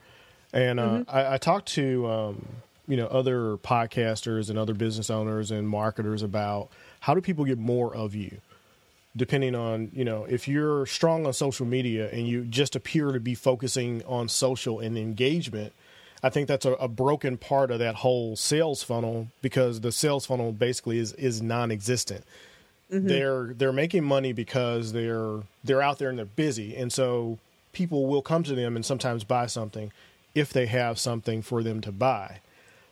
[0.52, 1.16] And uh, mm-hmm.
[1.16, 2.48] I, I talked to um,
[2.88, 7.58] you know other podcasters and other business owners and marketers about how do people get
[7.58, 8.40] more of you
[9.18, 13.20] depending on you know if you're strong on social media and you just appear to
[13.20, 15.72] be focusing on social and engagement
[16.22, 20.24] i think that's a, a, broken part of that whole sales funnel because the sales
[20.24, 22.24] funnel basically is is non-existent
[22.92, 23.06] Mm-hmm.
[23.06, 27.38] They're they're making money because they're they're out there and they're busy, and so
[27.72, 29.92] people will come to them and sometimes buy something
[30.34, 32.40] if they have something for them to buy.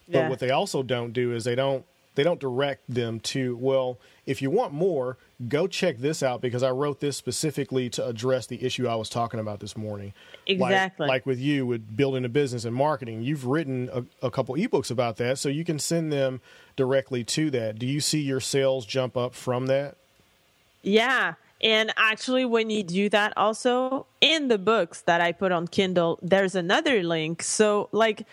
[0.07, 0.29] But yeah.
[0.29, 1.85] what they also don't do is they don't
[2.17, 5.17] they don't direct them to well if you want more
[5.49, 9.09] go check this out because i wrote this specifically to address the issue i was
[9.09, 10.13] talking about this morning.
[10.47, 11.05] Exactly.
[11.05, 14.55] like, like with you with building a business and marketing you've written a, a couple
[14.57, 16.41] ebooks about that so you can send them
[16.75, 17.79] directly to that.
[17.79, 19.97] Do you see your sales jump up from that?
[20.83, 25.69] Yeah and actually, when you do that, also in the books that I put on
[25.69, 27.43] Kindle, there's another link.
[27.43, 28.27] So, like,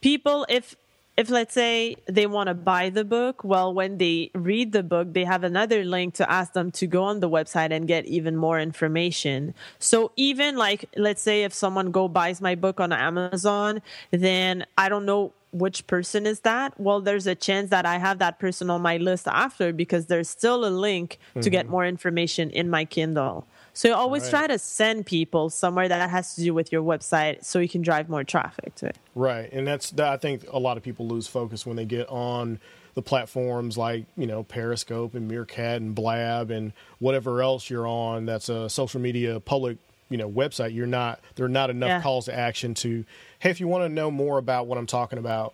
[0.00, 0.74] people, if
[1.16, 5.12] if let's say they want to buy the book, well, when they read the book,
[5.12, 8.36] they have another link to ask them to go on the website and get even
[8.36, 9.54] more information.
[9.78, 14.88] So even like, let's say if someone go buys my book on Amazon, then I
[14.88, 16.78] don't know which person is that.
[16.80, 20.28] Well, there's a chance that I have that person on my list after because there's
[20.28, 21.40] still a link mm-hmm.
[21.40, 21.72] to get mm-hmm.
[21.72, 23.46] more information in my Kindle.
[23.76, 24.30] So you always right.
[24.30, 27.82] try to send people somewhere that has to do with your website so you can
[27.82, 28.96] drive more traffic to it.
[29.16, 29.52] Right.
[29.52, 32.60] And that's that I think a lot of people lose focus when they get on
[32.94, 38.26] the platforms like, you know, Periscope and Meerkat and Blab and whatever else you're on
[38.26, 40.72] that's a social media public, you know, website.
[40.72, 42.00] You're not there are not enough yeah.
[42.00, 43.04] calls to action to,
[43.40, 45.52] hey, if you want to know more about what I'm talking about,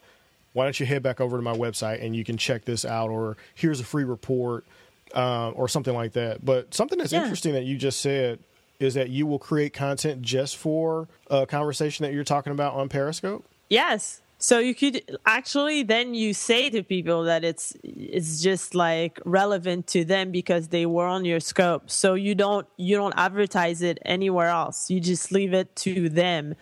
[0.52, 3.08] why don't you head back over to my website and you can check this out
[3.08, 4.66] or here's a free report
[5.14, 6.44] uh, or something like that.
[6.44, 7.22] But something that's yeah.
[7.22, 8.40] interesting that you just said
[8.78, 12.88] is that you will create content just for a conversation that you're talking about on
[12.88, 13.44] Periscope.
[13.68, 14.22] Yes.
[14.42, 19.86] So you could actually then you say to people that it's it's just like relevant
[19.88, 21.90] to them because they were on your scope.
[21.90, 24.90] So you don't you don't advertise it anywhere else.
[24.90, 26.54] You just leave it to them.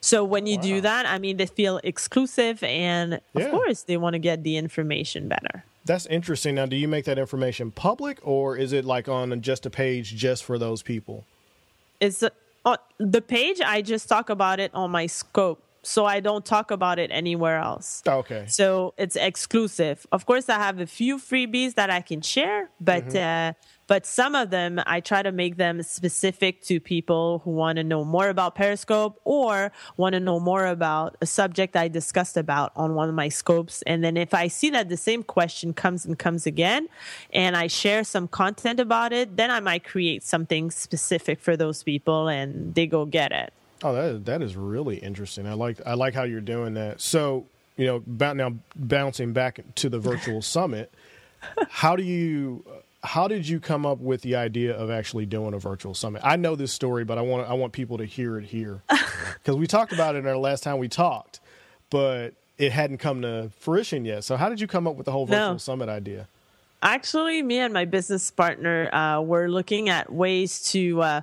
[0.00, 0.62] So when you wow.
[0.62, 3.46] do that, I mean they feel exclusive and yeah.
[3.46, 5.64] of course they want to get the information better.
[5.84, 6.54] That's interesting.
[6.54, 10.16] Now, do you make that information public, or is it like on just a page
[10.16, 11.24] just for those people?
[12.00, 13.60] It's uh, the page.
[13.60, 17.58] I just talk about it on my scope, so I don't talk about it anywhere
[17.58, 18.02] else.
[18.06, 18.44] Okay.
[18.48, 20.06] So it's exclusive.
[20.12, 23.06] Of course, I have a few freebies that I can share, but.
[23.06, 23.52] Mm-hmm.
[23.52, 23.52] Uh,
[23.86, 27.84] but some of them I try to make them specific to people who want to
[27.84, 32.72] know more about Periscope or want to know more about a subject I discussed about
[32.76, 33.82] on one of my scopes.
[33.82, 36.88] And then if I see that the same question comes and comes again
[37.32, 41.82] and I share some content about it, then I might create something specific for those
[41.82, 43.52] people and they go get it.
[43.84, 45.46] Oh, that is, that is really interesting.
[45.46, 47.02] I like I like how you're doing that.
[47.02, 47.44] So,
[47.76, 50.90] you know, now bouncing back to the virtual summit,
[51.68, 52.64] how do you
[53.02, 56.22] how did you come up with the idea of actually doing a virtual summit?
[56.24, 59.56] I know this story, but I want I want people to hear it here because
[59.56, 61.40] we talked about it in our last time we talked,
[61.90, 64.24] but it hadn't come to fruition yet.
[64.24, 65.58] So how did you come up with the whole virtual no.
[65.58, 66.26] summit idea?
[66.82, 71.02] Actually, me and my business partner uh, were looking at ways to.
[71.02, 71.20] Uh,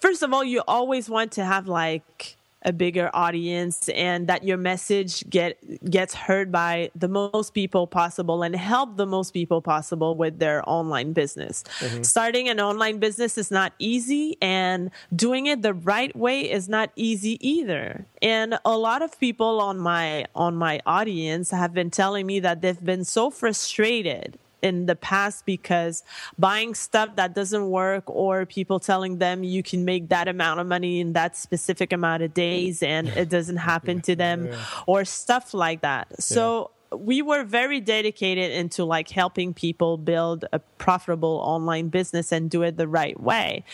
[0.00, 4.56] first of all, you always want to have like a bigger audience and that your
[4.56, 5.58] message get
[5.88, 10.68] gets heard by the most people possible and help the most people possible with their
[10.68, 11.62] online business.
[11.78, 12.02] Mm-hmm.
[12.02, 16.90] Starting an online business is not easy and doing it the right way is not
[16.96, 18.04] easy either.
[18.20, 22.60] And a lot of people on my on my audience have been telling me that
[22.60, 26.02] they've been so frustrated in the past because
[26.38, 30.66] buying stuff that doesn't work or people telling them you can make that amount of
[30.66, 34.64] money in that specific amount of days and it doesn't happen to them yeah.
[34.86, 36.20] or stuff like that.
[36.20, 36.98] So yeah.
[36.98, 42.62] we were very dedicated into like helping people build a profitable online business and do
[42.62, 43.64] it the right way.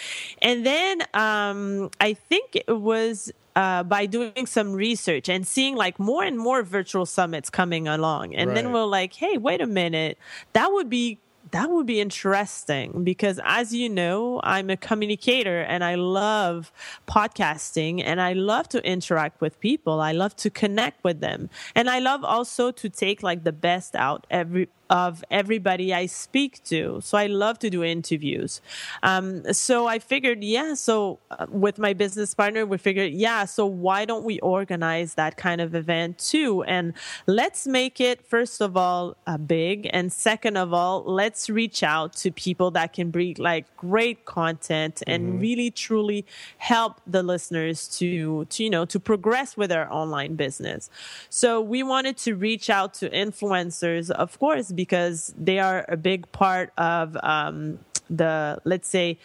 [0.42, 5.99] And then um, I think it was uh, by doing some research and seeing like
[5.99, 8.35] more and more virtual summits coming along.
[8.35, 8.55] And right.
[8.55, 10.19] then we're like, hey, wait a minute,
[10.53, 11.19] that would be
[11.51, 16.73] that would be interesting because as you know i'm a communicator and i love
[17.07, 21.90] podcasting and i love to interact with people i love to connect with them and
[21.90, 27.00] i love also to take like the best out every of everybody I speak to.
[27.02, 28.61] So I love to do interviews.
[29.02, 33.66] Um, so I figured, yeah, so uh, with my business partner, we figured, yeah, so
[33.66, 36.62] why don't we organize that kind of event too?
[36.62, 36.92] And
[37.26, 39.90] let's make it, first of all, uh, big.
[39.92, 45.02] And second of all, let's reach out to people that can bring like great content
[45.09, 45.38] and mm-hmm.
[45.40, 46.24] really truly
[46.59, 50.88] help the listeners to, to, you know, to progress with their online business.
[51.30, 54.84] So we wanted to reach out to influencers, of course, because
[55.37, 57.79] they are a big part of um,
[58.11, 59.18] the, let's say,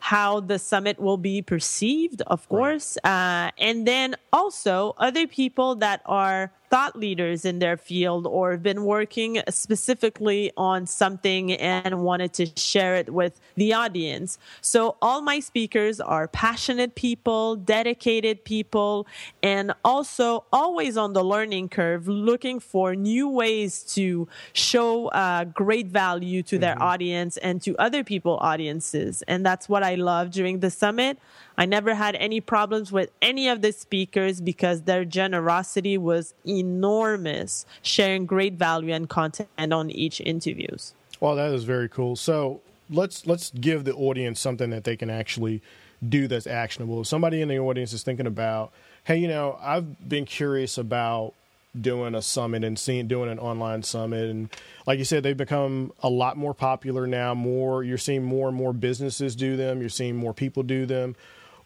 [0.00, 2.96] how the summit will be perceived, of course.
[3.04, 3.46] Right.
[3.46, 8.62] Uh, and then also other people that are thought leaders in their field or have
[8.62, 14.38] been working specifically on something and wanted to share it with the audience.
[14.60, 19.06] So all my speakers are passionate people, dedicated people,
[19.42, 25.86] and also always on the learning curve, looking for new ways to show uh, great
[25.86, 26.82] value to their mm-hmm.
[26.82, 29.22] audience and to other people audiences.
[29.28, 31.18] And that's what I love during the summit.
[31.58, 37.66] I never had any problems with any of the speakers because their generosity was enormous,
[37.82, 40.94] sharing great value and content on each interviews.
[41.20, 42.16] Well, that is very cool.
[42.16, 45.62] So let's let's give the audience something that they can actually
[46.06, 47.00] do that's actionable.
[47.00, 48.72] If somebody in the audience is thinking about,
[49.04, 51.34] hey, you know, I've been curious about
[51.80, 54.48] doing a summit and seeing doing an online summit and
[54.86, 58.56] like you said they've become a lot more popular now more you're seeing more and
[58.56, 61.14] more businesses do them you're seeing more people do them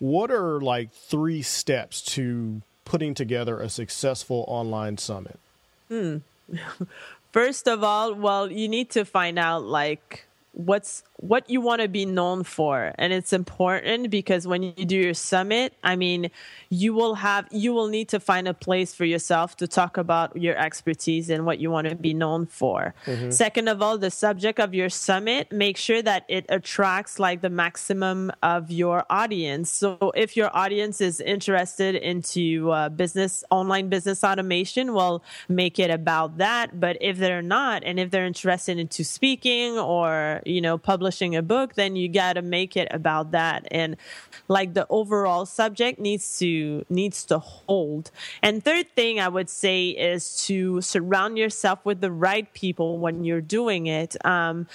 [0.00, 5.38] what are like three steps to putting together a successful online summit?
[5.88, 6.18] Hmm.
[7.32, 11.88] First of all, well, you need to find out like what's what you want to
[11.88, 12.92] be known for.
[12.98, 16.30] And it's important because when you do your summit i mean
[16.70, 20.36] you will have you will need to find a place for yourself to talk about
[20.36, 22.94] your expertise and what you want to be known for.
[23.06, 23.30] Mm-hmm.
[23.30, 27.50] second of all the subject of your summit make sure that it attracts like the
[27.50, 29.70] maximum of your audience.
[29.70, 35.90] So if your audience is interested into uh, business online business automation well make it
[35.90, 36.80] about that.
[36.80, 41.42] But if they're not and if they're interested into speaking or you know, publishing a
[41.42, 43.66] book, then you got to make it about that.
[43.70, 43.96] And
[44.48, 48.11] like the overall subject needs to, needs to hold.
[48.42, 53.24] And third thing I would say is to surround yourself with the right people when
[53.24, 54.16] you're doing it.
[54.24, 54.66] Um,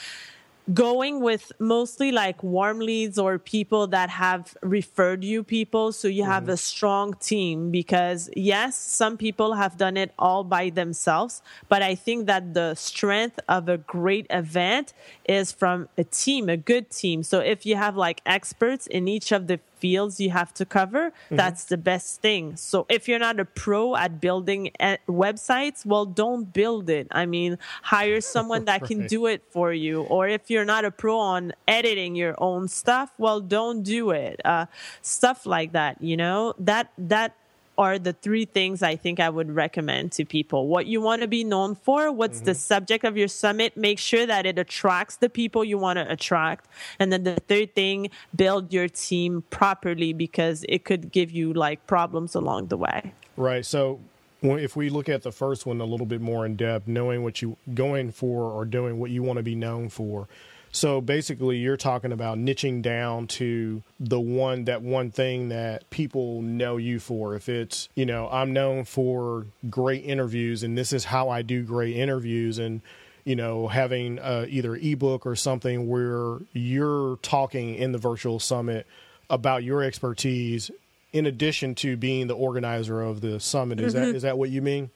[0.73, 6.23] going with mostly like warm leads or people that have referred you people so you
[6.23, 6.54] have mm-hmm.
[6.54, 11.93] a strong team because yes some people have done it all by themselves but i
[11.93, 14.91] think that the strength of a great event
[15.30, 19.32] is from a team a good team so if you have like experts in each
[19.32, 21.35] of the fields you have to cover, mm-hmm.
[21.35, 22.43] that's the best thing.
[22.55, 27.05] So if you're not a pro at building eh, websites, well, don't build it.
[27.11, 28.89] I mean, hire someone that right.
[28.89, 30.01] can do it for you.
[30.01, 34.41] Or if you're not a pro on editing your own stuff, well, don't do it.
[34.43, 34.65] Uh,
[35.01, 37.35] stuff like that, you know, that, that
[37.77, 40.67] are the three things I think I would recommend to people.
[40.67, 42.45] What you want to be known for, what's mm-hmm.
[42.45, 46.11] the subject of your summit, make sure that it attracts the people you want to
[46.11, 46.67] attract.
[46.99, 51.85] And then the third thing, build your team properly because it could give you like
[51.88, 53.13] problems along the way.
[53.38, 53.65] Right.
[53.65, 53.99] So
[54.41, 57.41] if we look at the first one a little bit more in depth, knowing what
[57.41, 60.27] you going for or doing what you want to be known for,
[60.75, 66.41] so basically, you're talking about niching down to the one that one thing that people
[66.41, 67.33] know you for.
[67.33, 71.63] If it's you know I'm known for great interviews, and this is how I do
[71.63, 72.81] great interviews, and
[73.23, 78.85] you know having uh, either ebook or something where you're talking in the virtual summit
[79.29, 80.71] about your expertise
[81.13, 83.79] in addition to being the organizer of the summit.
[83.79, 84.07] Is mm-hmm.
[84.07, 84.89] that is that what you mean?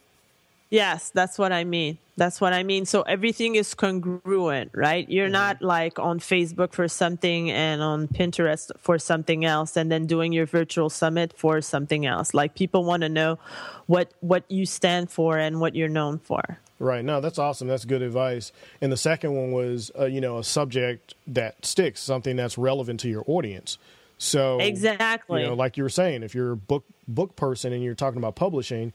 [0.70, 1.98] Yes, that's what I mean.
[2.16, 2.86] That's what I mean.
[2.86, 5.10] So everything is congruent, right?
[5.10, 5.34] You're mm-hmm.
[5.34, 10.32] not like on Facebook for something and on Pinterest for something else and then doing
[10.32, 12.34] your virtual summit for something else.
[12.34, 13.40] Like people want to know
[13.88, 16.60] what what you stand for and what you're known for.
[16.78, 17.04] Right.
[17.04, 17.68] No, that's awesome.
[17.68, 18.52] That's good advice.
[18.80, 23.00] And the second one was, uh, you know, a subject that sticks, something that's relevant
[23.02, 23.78] to your audience.
[24.20, 27.82] So exactly, you know, like you were saying, if you're a book book person and
[27.82, 28.92] you're talking about publishing,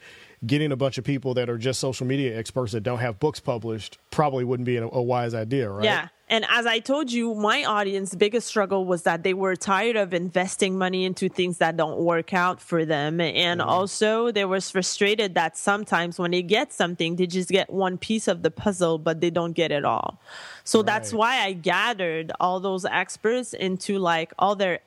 [0.47, 3.40] getting a bunch of people that are just social media experts that don't have books
[3.40, 5.84] published probably wouldn't be a, a wise idea, right?
[5.84, 6.09] Yeah.
[6.28, 10.14] And as I told you, my audience biggest struggle was that they were tired of
[10.14, 13.20] investing money into things that don't work out for them.
[13.20, 13.68] And mm-hmm.
[13.68, 18.26] also they were frustrated that sometimes when they get something, they just get one piece
[18.26, 20.18] of the puzzle, but they don't get it all.
[20.64, 20.86] So right.
[20.86, 24.80] that's why I gathered all those experts into like all their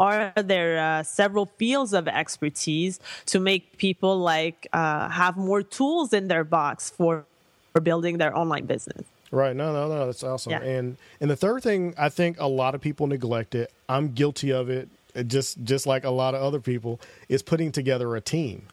[0.00, 6.12] are there uh, several fields of expertise to make people like uh, have more tools
[6.12, 7.24] in their box for
[7.72, 9.04] for building their online business?
[9.30, 9.54] Right.
[9.54, 10.52] No no no that's awesome.
[10.52, 10.62] Yeah.
[10.62, 14.50] and and the third thing i think a lot of people neglect it i'm guilty
[14.50, 14.88] of it
[15.28, 18.66] just just like a lot of other people is putting together a team.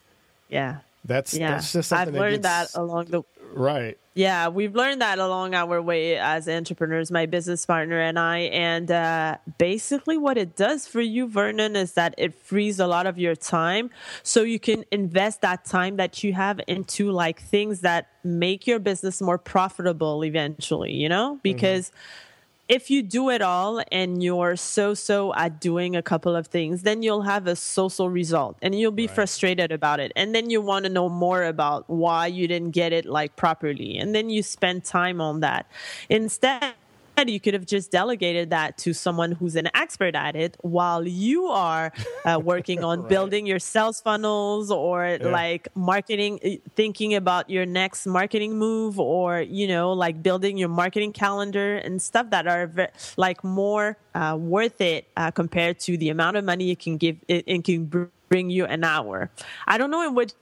[0.50, 0.78] Yeah
[1.08, 1.52] that's yeah.
[1.52, 5.20] that's just something I've learned that, gets, that along the right yeah, we've learned that
[5.20, 8.40] along our way as entrepreneurs, my business partner and I.
[8.50, 13.06] And uh, basically, what it does for you, Vernon, is that it frees a lot
[13.06, 13.92] of your time.
[14.24, 18.80] So you can invest that time that you have into like things that make your
[18.80, 21.40] business more profitable eventually, you know?
[21.44, 21.90] Because.
[21.90, 22.24] Mm-hmm
[22.70, 26.84] if you do it all and you're so so at doing a couple of things
[26.84, 29.16] then you'll have a social result and you'll be right.
[29.16, 30.12] frustrated about it.
[30.16, 33.98] And then you want to know more about why you didn't get it like properly.
[33.98, 35.70] And then you spend time on that.
[36.10, 36.74] Instead
[37.26, 41.46] you could have just delegated that to someone who's an expert at it while you
[41.48, 41.92] are
[42.26, 43.10] uh, working on right.
[43.10, 45.28] building your sales funnels or yeah.
[45.30, 50.70] like marketing, uh, thinking about your next marketing move or, you know, like building your
[50.70, 56.10] marketing calendar and stuff that are like more uh, worth it uh, compared to the
[56.10, 59.32] amount of money it can give, it, it can bring you an hour.
[59.68, 60.34] I don't know in which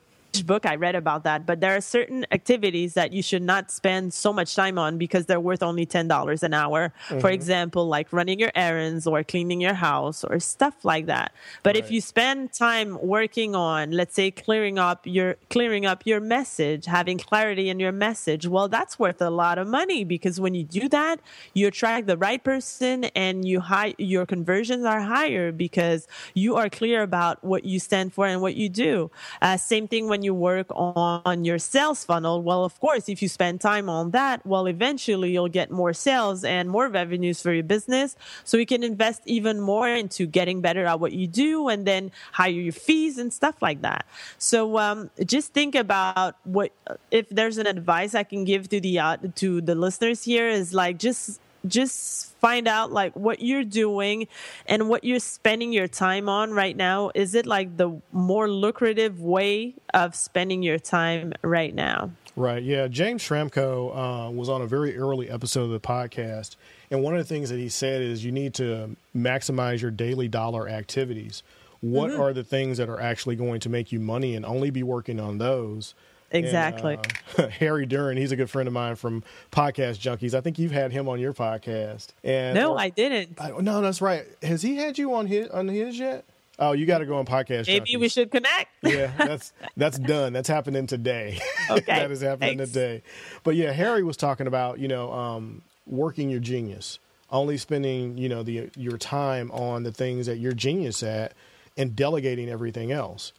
[0.43, 4.13] book I read about that, but there are certain activities that you should not spend
[4.13, 6.93] so much time on because they're worth only $10 an hour.
[7.07, 7.19] Mm-hmm.
[7.19, 11.33] For example, like running your errands or cleaning your house or stuff like that.
[11.63, 11.83] But right.
[11.83, 16.85] if you spend time working on, let's say clearing up your clearing up your message,
[16.85, 20.63] having clarity in your message, well that's worth a lot of money because when you
[20.63, 21.19] do that,
[21.53, 26.69] you attract the right person and you high your conversions are higher because you are
[26.69, 29.11] clear about what you stand for and what you do.
[29.41, 33.29] Uh, same thing when you work on your sales funnel, well, of course, if you
[33.29, 37.63] spend time on that, well, eventually you'll get more sales and more revenues for your
[37.63, 38.17] business.
[38.43, 42.11] So you can invest even more into getting better at what you do and then
[42.33, 44.05] higher your fees and stuff like that.
[44.37, 46.71] So um, just think about what
[47.11, 50.73] if there's an advice I can give to the uh, to the listeners here is
[50.73, 54.27] like just just find out like what you're doing
[54.65, 57.11] and what you're spending your time on right now.
[57.15, 62.11] Is it like the more lucrative way of spending your time right now?
[62.35, 62.87] Right yeah.
[62.87, 66.55] James Schramko uh, was on a very early episode of the podcast
[66.91, 70.27] and one of the things that he said is you need to maximize your daily
[70.27, 71.43] dollar activities.
[71.81, 72.21] What mm-hmm.
[72.21, 75.19] are the things that are actually going to make you money and only be working
[75.19, 75.93] on those
[76.31, 76.95] Exactly.
[76.95, 80.33] And, uh, Harry Duran, he's a good friend of mine from Podcast Junkies.
[80.33, 82.07] I think you've had him on your podcast.
[82.23, 83.39] And no, or, I didn't.
[83.39, 84.25] I, no, that's right.
[84.41, 86.25] Has he had you on his on his yet?
[86.57, 87.67] Oh, you got to go on podcast.
[87.67, 87.99] Maybe junkies.
[87.99, 88.69] we should connect.
[88.83, 90.33] yeah, that's that's done.
[90.33, 91.39] That's happening today.
[91.67, 92.73] Okay, that is happening Thanks.
[92.73, 93.01] today.
[93.43, 96.99] But yeah, Harry was talking about you know um, working your genius,
[97.31, 101.33] only spending you know the your time on the things that you're genius at,
[101.75, 103.33] and delegating everything else.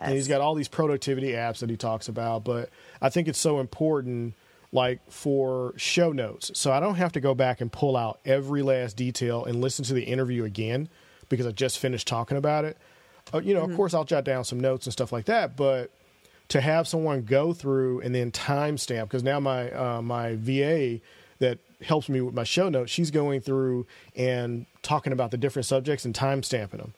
[0.00, 2.70] And he's got all these productivity apps that he talks about, but
[3.02, 4.34] I think it's so important
[4.72, 6.50] like for show notes.
[6.54, 9.84] So I don't have to go back and pull out every last detail and listen
[9.86, 10.88] to the interview again
[11.28, 12.78] because I just finished talking about it.
[13.34, 13.72] Uh, you know, mm-hmm.
[13.72, 15.90] of course I'll jot down some notes and stuff like that, but
[16.48, 21.00] to have someone go through and then timestamp because now my uh, my VA
[21.38, 23.86] that helps me with my show notes, she's going through
[24.16, 26.94] and talking about the different subjects and timestamping them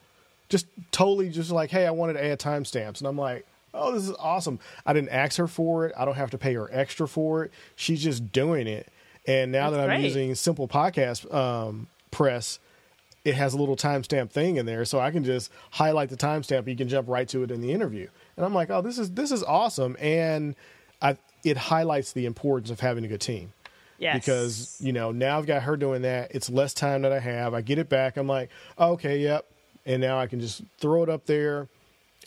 [0.53, 2.99] just totally just like, hey, I wanted to add timestamps.
[2.99, 4.61] And I'm like, oh, this is awesome.
[4.85, 5.95] I didn't ask her for it.
[5.97, 7.53] I don't have to pay her extra for it.
[7.75, 8.93] She's just doing it.
[9.27, 10.05] And now That's that I'm great.
[10.05, 12.59] using Simple Podcast um, Press,
[13.25, 16.69] it has a little timestamp thing in there, so I can just highlight the timestamp.
[16.69, 18.09] You can jump right to it in the interview.
[18.37, 20.55] And I'm like, oh, this is this is awesome, and
[21.01, 23.53] I, it highlights the importance of having a good team.
[23.99, 24.17] Yes.
[24.17, 26.33] Because you know now I've got her doing that.
[26.35, 27.55] It's less time that I have.
[27.55, 28.17] I get it back.
[28.17, 29.47] I'm like, okay, yep,
[29.87, 31.69] and now I can just throw it up there,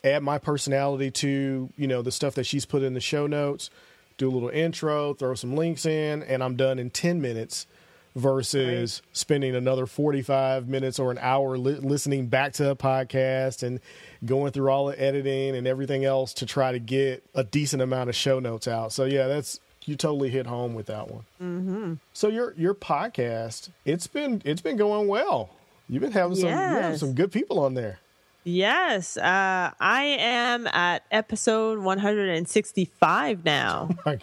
[0.04, 3.70] add my personality to you know the stuff that she's put in the show notes,
[4.18, 7.68] do a little intro, throw some links in, and I'm done in 10 minutes
[8.16, 9.16] versus right.
[9.16, 13.82] spending another 45 minutes or an hour li- listening back to a podcast and
[14.26, 18.10] going through all the editing and everything else to try to get a decent amount
[18.10, 18.94] of show notes out.
[18.94, 21.26] So yeah, that's you totally hit home with that one.
[21.42, 21.94] Mm-hmm.
[22.14, 25.50] So your your podcast, it's been it's been going well.
[25.88, 26.82] You've been having some yes.
[26.82, 28.00] having some good people on there.
[28.48, 33.90] Yes, uh, I am at episode 165 now.
[33.98, 34.20] Oh my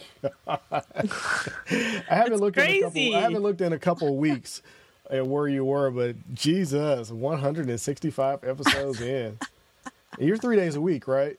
[0.71, 0.85] god!
[2.09, 2.77] I haven't looked crazy.
[2.77, 3.17] in a couple.
[3.17, 4.63] I haven't looked in a couple weeks
[5.11, 9.39] at where you were, but Jesus, 165 episodes in.
[10.19, 11.37] You're three days a week, right?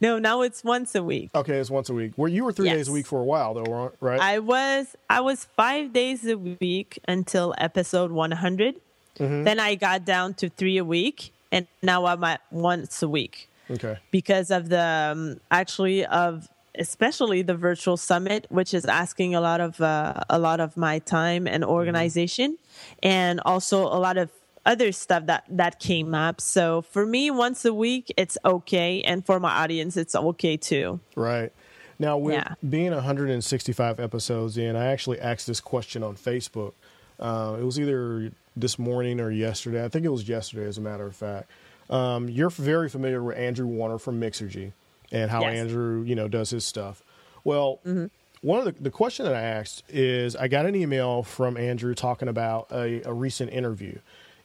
[0.00, 1.30] No, now it's once a week.
[1.34, 2.12] Okay, it's once a week.
[2.16, 2.76] Where you were three yes.
[2.76, 4.20] days a week for a while, though, right?
[4.20, 4.94] I was.
[5.08, 8.76] I was five days a week until episode 100.
[9.18, 9.44] Mm-hmm.
[9.44, 13.48] Then I got down to three a week, and now I'm at once a week.
[13.70, 13.98] Okay.
[14.10, 16.48] Because of the um, actually of
[16.78, 20.98] especially the virtual summit, which is asking a lot of uh, a lot of my
[21.00, 23.08] time and organization, mm-hmm.
[23.08, 24.30] and also a lot of
[24.64, 26.40] other stuff that that came up.
[26.40, 31.00] So for me, once a week, it's okay, and for my audience, it's okay too.
[31.14, 31.52] Right.
[31.98, 32.54] Now, with yeah.
[32.68, 36.74] being 165 episodes in, I actually asked this question on Facebook.
[37.18, 39.84] Uh, it was either this morning or yesterday.
[39.84, 41.50] I think it was yesterday, as a matter of fact.
[41.90, 44.72] Um, you're very familiar with Andrew Warner from Mixergy
[45.12, 45.58] and how yes.
[45.58, 47.02] Andrew, you know, does his stuff.
[47.44, 48.06] Well, mm-hmm.
[48.40, 51.94] one of the, the question that I asked is I got an email from Andrew
[51.94, 53.98] talking about a, a recent interview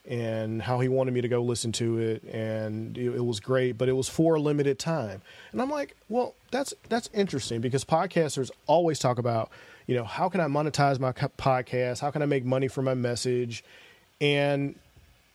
[0.05, 3.77] and how he wanted me to go listen to it and it, it, was great
[3.77, 7.85] but it was for a limited time and i'm like well that's that's interesting because
[7.85, 9.51] podcasters always talk about
[9.85, 12.95] you know how can i monetize my podcast how can i make money for my
[12.95, 13.63] message
[14.21, 14.75] and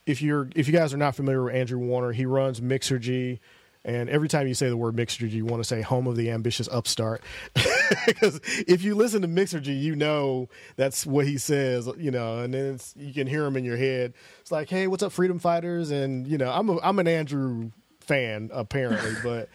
[0.06, 3.40] if you're if you guys are not familiar with Andrew Warner, he runs Mixergy.
[3.84, 6.32] And every time you say the word Mixergy, you want to say home of the
[6.32, 7.22] ambitious upstart.
[8.06, 12.52] because if you listen to Mixergy, you know that's what he says, you know, and
[12.52, 14.12] then you can hear him in your head.
[14.40, 15.92] It's like, hey, what's up, freedom fighters?
[15.92, 17.70] And, you know, I'm, a, I'm an Andrew
[18.00, 19.14] fan, apparently.
[19.22, 19.48] but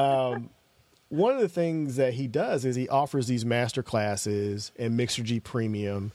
[0.00, 0.50] um,
[1.08, 5.42] one of the things that he does is he offers these master classes in Mixergy
[5.42, 6.12] Premium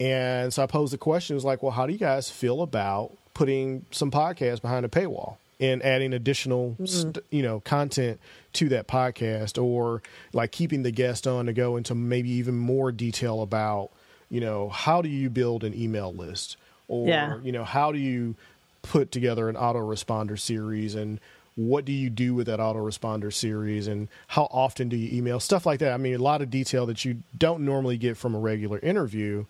[0.00, 3.16] and so I posed the question: was like, well, how do you guys feel about
[3.34, 6.84] putting some podcasts behind a paywall and adding additional, mm-hmm.
[6.86, 8.20] st- you know, content
[8.54, 12.90] to that podcast, or like keeping the guest on to go into maybe even more
[12.92, 13.90] detail about,
[14.30, 16.56] you know, how do you build an email list,
[16.88, 17.38] or yeah.
[17.42, 18.34] you know, how do you
[18.82, 21.18] put together an autoresponder series and
[21.56, 25.64] what do you do with that autoresponder series and how often do you email stuff
[25.64, 28.38] like that i mean a lot of detail that you don't normally get from a
[28.38, 29.44] regular interview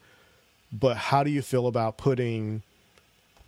[0.79, 2.63] but how do you feel about putting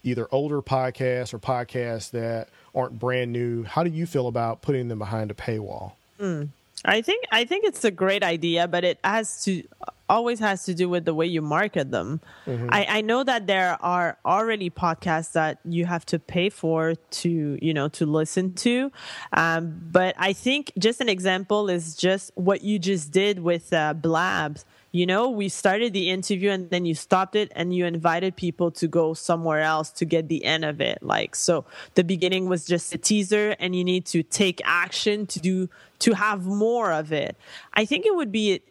[0.05, 3.65] either older podcasts or podcasts that aren't brand new?
[3.65, 5.93] How do you feel about putting them behind a paywall?
[6.21, 6.49] Mm.
[6.85, 9.65] I think I think it's a great idea, but it has to
[10.09, 12.21] always has to do with the way you market them.
[12.47, 12.69] Mm-hmm.
[12.71, 17.59] I, I know that there are already podcasts that you have to pay for to
[17.61, 18.93] you know to listen to,
[19.33, 23.95] um, but I think just an example is just what you just did with uh,
[23.95, 24.65] Blabs
[24.97, 28.71] you know, we started the interview and then you stopped it and you invited people
[28.73, 31.03] to go somewhere else to get the end of it.
[31.03, 35.41] Like, so the beginning was just a teaser and you need to take action to
[35.41, 35.69] do,
[36.01, 37.37] to have more of it.
[37.75, 38.63] I think it would be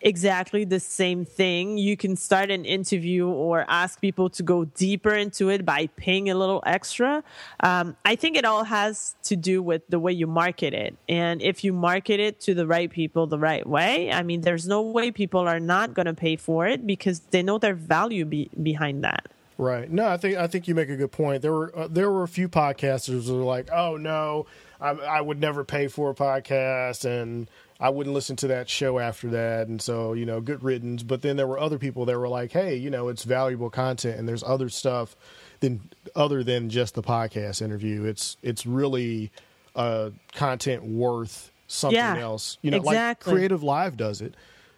[0.00, 1.78] exactly the same thing.
[1.78, 6.30] You can start an interview or ask people to go deeper into it by paying
[6.30, 7.22] a little extra.
[7.60, 10.96] Um, I think it all has to do with the way you market it.
[11.08, 14.66] And if you market it to the right people the right way, I mean, there's
[14.66, 18.24] no way people are not going to pay for it because they know their value
[18.24, 19.26] be- behind that.
[19.58, 19.90] Right.
[19.90, 21.40] No, I think I think you make a good point.
[21.40, 24.44] There were uh, there were a few podcasters who were like, "Oh no,
[24.78, 27.48] I, I would never pay for a podcast," and
[27.78, 29.68] I wouldn't listen to that show after that.
[29.68, 31.02] And so, you know, good riddance.
[31.02, 34.18] But then there were other people that were like, hey, you know, it's valuable content
[34.18, 35.16] and there's other stuff
[35.60, 38.04] than other than just the podcast interview.
[38.04, 39.30] It's it's really
[39.74, 42.58] uh, content worth something yeah, else.
[42.62, 43.34] You know, exactly.
[43.34, 44.34] like CreativeLive does it.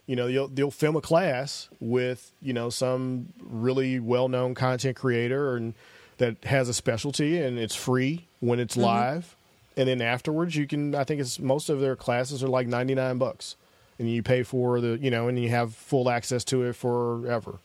[0.06, 4.96] You know, you'll they'll film a class with, you know, some really well known content
[4.96, 5.74] creator and
[6.16, 8.84] that has a specialty and it's free when it's mm-hmm.
[8.84, 9.36] live
[9.78, 13.16] and then afterwards you can i think it's most of their classes are like 99
[13.16, 13.56] bucks
[13.98, 17.58] and you pay for the you know and you have full access to it forever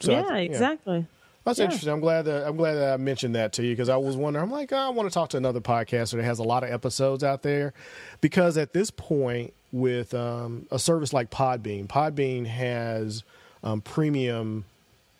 [0.00, 1.04] so yeah th- exactly yeah.
[1.44, 1.64] That's yeah.
[1.64, 1.92] interesting.
[1.92, 4.44] I'm glad that I'm glad that I mentioned that to you because I was wondering.
[4.44, 6.70] I'm like, oh, I want to talk to another podcaster that has a lot of
[6.70, 7.72] episodes out there,
[8.20, 13.24] because at this point, with um, a service like Podbean, Podbean has
[13.64, 14.64] um, premium.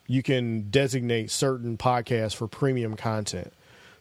[0.07, 3.53] You can designate certain podcasts for premium content.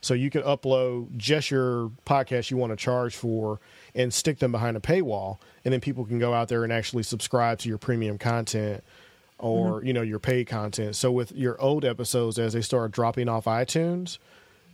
[0.02, 3.60] So you can upload just your podcast you want to charge for
[3.94, 7.04] and stick them behind a paywall, and then people can go out there and actually
[7.04, 8.84] subscribe to your premium content
[9.38, 9.88] or Mm-hmm.
[9.88, 10.96] you know your paid content.
[10.96, 14.18] So with your old episodes as they start dropping off iTunes,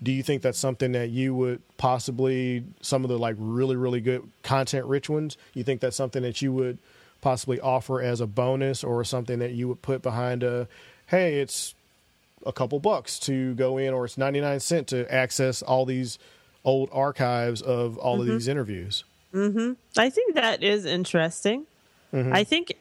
[0.04, 4.02] do you think that's something that you would possibly some of the like really really
[4.02, 5.38] good content rich ones?
[5.54, 6.78] You think that's something that you would
[7.22, 10.68] possibly offer as a bonus or something that you would put behind a
[11.08, 11.74] hey, it's
[12.46, 16.20] a couple bucks to go in or it's 99 cent to access all these
[16.64, 19.04] old archives of all of these interviews.
[19.98, 21.66] I think that is interesting.
[22.14, 22.74] I think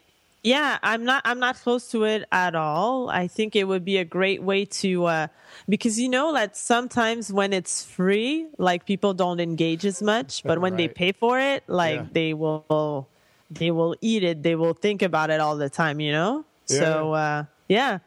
[0.43, 3.09] yeah, I'm not I'm not close to it at all.
[3.09, 5.27] I think it would be a great way to uh
[5.67, 10.59] because you know that sometimes when it's free, like people don't engage as much, but
[10.59, 12.05] when they pay for it, like Yeah.
[12.13, 13.07] they will
[13.51, 16.45] they will eat it, they will think about it all the time, you know?
[16.65, 17.99] So uh yeah.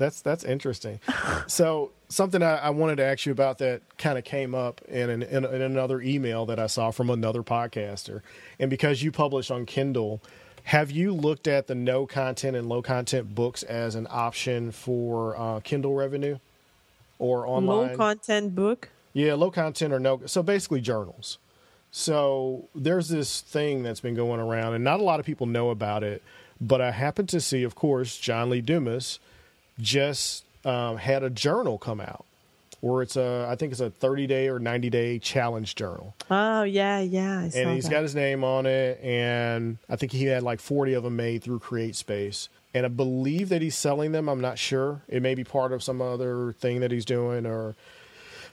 [0.00, 0.98] That's that's interesting.
[1.46, 5.10] so something I, I wanted to ask you about that kind of came up in,
[5.10, 8.22] an, in in another email that I saw from another podcaster,
[8.58, 10.22] and because you publish on Kindle,
[10.64, 15.36] have you looked at the no content and low content books as an option for
[15.36, 16.38] uh, Kindle revenue
[17.18, 17.90] or online?
[17.90, 18.88] Low content book.
[19.12, 20.22] Yeah, low content or no.
[20.24, 21.36] So basically, journals.
[21.90, 25.68] So there's this thing that's been going around, and not a lot of people know
[25.68, 26.22] about it.
[26.58, 29.18] But I happened to see, of course, John Lee Dumas
[29.80, 32.24] just um, had a journal come out
[32.80, 36.14] where it's a, I think it's a 30 day or 90 day challenge journal.
[36.30, 37.40] Oh yeah, yeah.
[37.40, 37.90] I And he's that.
[37.90, 41.42] got his name on it, and I think he had like 40 of them made
[41.42, 42.48] through CreateSpace.
[42.72, 44.28] And I believe that he's selling them.
[44.28, 45.02] I'm not sure.
[45.08, 47.74] It may be part of some other thing that he's doing, or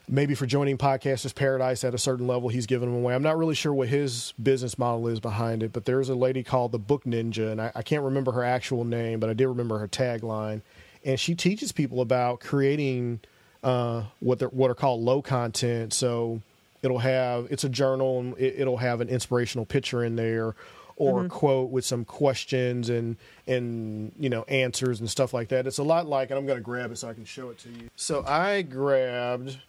[0.10, 3.14] maybe for joining Podcasters Paradise at a certain level, he's giving them away.
[3.14, 6.42] I'm not really sure what his business model is behind it, but there's a lady
[6.44, 9.48] called the Book Ninja, and I, I can't remember her actual name, but I did
[9.48, 10.62] remember her tagline.
[11.08, 13.22] And she teaches people about creating
[13.64, 15.94] uh, what they're, what are called low content.
[15.94, 16.42] So
[16.84, 20.54] it'll have it's a journal, and it, it'll have an inspirational picture in there.
[21.00, 25.68] Or a quote with some questions and and you know answers and stuff like that.
[25.68, 27.60] It's a lot like, and I'm going to grab it so I can show it
[27.60, 27.92] to you.
[27.96, 29.60] So I grabbed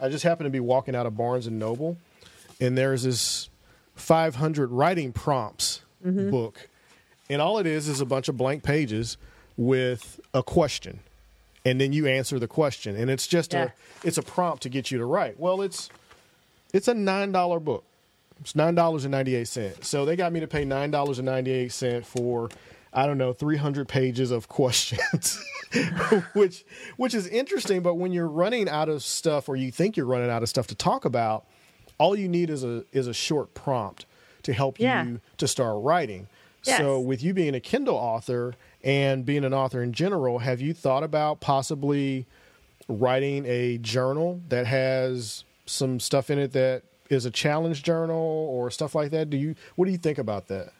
[0.00, 1.96] I just happened to be walking out of Barnes and Noble,
[2.60, 3.48] and there's this
[3.96, 5.82] 500 writing prompts
[6.30, 6.68] book,
[7.28, 9.16] and all it is is a bunch of blank pages
[9.56, 11.00] with a question,
[11.64, 13.64] and then you answer the question, and it's just Yeah.
[13.64, 15.38] a it's a prompt to get you to write.
[15.40, 15.88] Well, it's
[16.72, 17.84] it's a nine dollar book.
[18.40, 19.88] It's nine dollars and ninety eight cents.
[19.88, 22.50] So they got me to pay nine dollars and ninety eight cent for
[22.92, 25.42] I don't know three hundred pages of questions,
[26.34, 26.64] which
[26.96, 27.82] which is interesting.
[27.82, 30.66] But when you're running out of stuff, or you think you're running out of stuff
[30.68, 31.44] to talk about,
[31.98, 34.04] all you need is a is a short prompt
[34.44, 35.04] to help Yeah.
[35.04, 36.28] you to start writing.
[36.64, 36.78] Yes.
[36.78, 38.54] So with you being a Kindle author
[38.88, 42.24] and being an author in general, have you thought about possibly
[42.88, 48.70] writing a journal that has some stuff in it that is a challenge journal or
[48.70, 49.28] stuff like that?
[49.28, 50.72] Do you what do you think about that?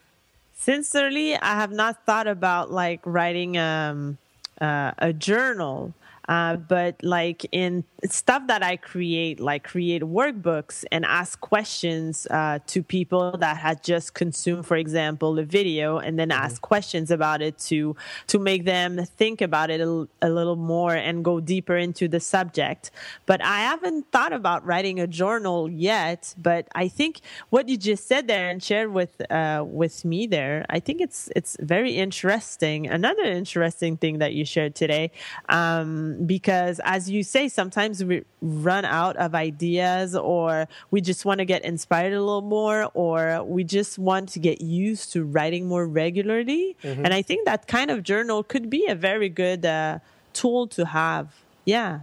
[0.54, 4.16] Sincerely, I have not thought about like writing um,
[4.58, 5.92] uh, a journal.
[6.28, 12.58] Uh, but like in stuff that I create, like create workbooks and ask questions uh,
[12.66, 17.40] to people that had just consumed, for example, a video, and then ask questions about
[17.40, 21.76] it to to make them think about it a, a little more and go deeper
[21.76, 22.90] into the subject.
[23.26, 26.34] But I haven't thought about writing a journal yet.
[26.36, 27.20] But I think
[27.50, 31.30] what you just said there and shared with uh, with me there, I think it's
[31.34, 32.86] it's very interesting.
[32.86, 35.10] Another interesting thing that you shared today.
[35.48, 41.38] Um, because as you say, sometimes we run out of ideas or we just want
[41.38, 45.66] to get inspired a little more or we just want to get used to writing
[45.66, 46.76] more regularly.
[46.82, 49.98] And I think that kind of journal could be a very good uh,
[50.32, 51.34] tool to have.
[51.64, 52.00] Yeah.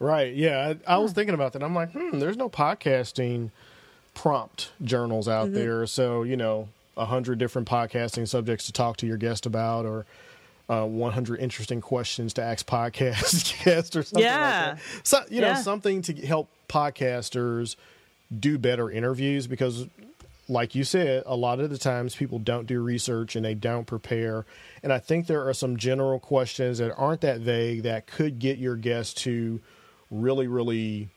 [0.00, 0.34] Right.
[0.34, 0.74] Yeah.
[0.86, 1.62] I, I was thinking about that.
[1.62, 3.50] I'm like, hmm, there's no podcasting
[4.14, 5.86] prompt journals out there.
[5.86, 10.06] So, you know, a hundred different podcasting subjects to talk to your guest about or
[10.68, 14.66] uh, 100 interesting questions to ask podcast guests or something Yeah.
[14.68, 15.06] like that.
[15.06, 15.54] So, you know, Yeah.
[15.56, 17.76] something to help podcasters
[18.36, 19.86] do better interviews because
[20.48, 23.86] like you said, a lot of the times people don't do research and they don't
[23.86, 24.44] prepare.
[24.82, 28.58] And I think there are some general questions that aren't that vague that could get
[28.58, 29.60] your guest to
[30.10, 31.08] really, really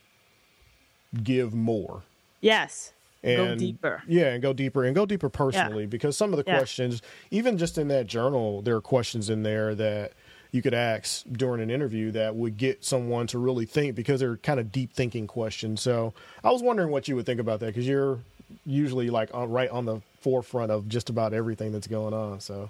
[1.24, 2.04] give more.
[2.40, 2.94] Yes.
[3.24, 4.04] Go And deeper.
[4.08, 6.58] Yeah, and go deeper and go deeper personally because some of the Yeah.
[6.58, 7.02] questions,
[7.32, 10.14] even just in that journal, there are questions in there that
[10.52, 14.38] you could ask during an interview that would get someone to really think because they're
[14.38, 15.82] kind of deep thinking questions.
[15.82, 16.14] So
[16.44, 18.20] I was wondering what you would think about that because you're
[18.66, 22.40] usually like on, right on the forefront of just about everything that's going on.
[22.40, 22.70] So,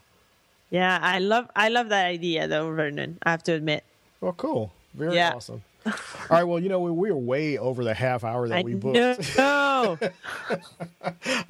[0.72, 3.20] Yeah, I love I love that idea though, Vernon.
[3.24, 3.84] I have to admit.
[4.22, 4.74] well, cool.
[4.96, 5.34] Very Yeah.
[5.36, 5.62] awesome.
[5.88, 6.44] All right.
[6.44, 9.38] Well, you know, we, we are way over the half hour that I we booked.
[9.38, 9.98] know.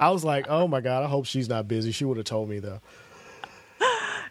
[0.00, 1.92] I was like, oh my God, I hope she's not busy.
[1.92, 2.80] She would have told me though.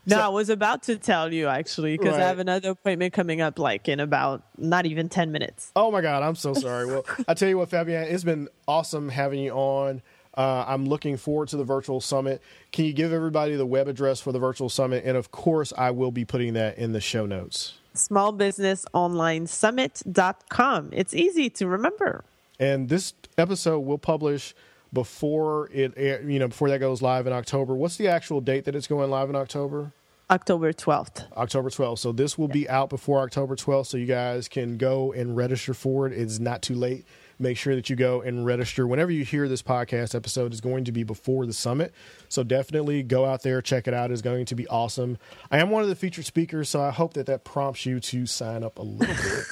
[0.05, 2.21] no, I was about to tell you actually because Right.
[2.23, 5.71] I have another appointment coming up like in about not even 10 minutes.
[5.75, 6.85] Oh my God, I'm so sorry.
[6.85, 10.01] Well, I tell you what, Fabienne, it's been awesome having you on.
[10.35, 12.43] Uh, I'm looking forward to the virtual summit.
[12.71, 15.03] Can you give everybody the web address for the virtual summit?
[15.03, 17.73] And of course, I will be putting that in the show notes.
[17.97, 20.89] Smallbusinessonlinesummit.com.
[20.93, 22.23] It's easy to remember.
[22.59, 24.55] And this episode will publish
[24.93, 27.75] before it, you know, before that goes live in October.
[27.75, 29.91] What's the actual date that it's going live in October?
[30.29, 31.31] October 12th.
[31.33, 31.99] October 12th.
[31.99, 35.73] So this will be out before October 12th, so you guys can go and register
[35.73, 36.13] for it.
[36.13, 37.05] It's not too late.
[37.39, 38.87] Make sure that you go and register.
[38.87, 41.93] Whenever you hear this podcast episode, is going to be before the summit.
[42.29, 44.11] So definitely go out there, check it out.
[44.11, 45.17] It's going to be awesome.
[45.51, 48.25] I am one of the featured speakers, so I hope that that prompts you to
[48.25, 49.43] sign up a little bit.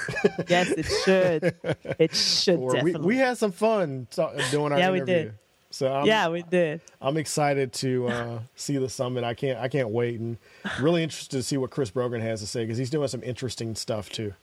[0.49, 1.55] Yes, it should.
[1.99, 3.07] it should we, definitely.
[3.07, 4.07] we had some fun
[4.51, 5.33] doing our Yeah, we did.
[5.75, 6.79] So I'm, yeah, we did.
[7.01, 9.25] I'm excited to uh, see the summit.
[9.25, 10.37] I can't I can't wait, and
[10.79, 13.75] really interested to see what Chris Brogan has to say because he's doing some interesting
[13.75, 14.33] stuff too.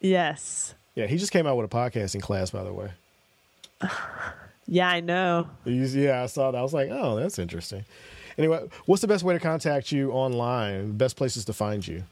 [0.00, 0.74] Yes.
[0.94, 2.90] Yeah, he just came out with a podcasting class, by the way.
[4.68, 5.48] Yeah, I know.
[5.64, 6.56] He's, yeah, I saw that.
[6.56, 7.84] I was like, oh, that's interesting.
[8.38, 10.92] Anyway, what's the best way to contact you online?
[10.92, 12.04] Best places to find you?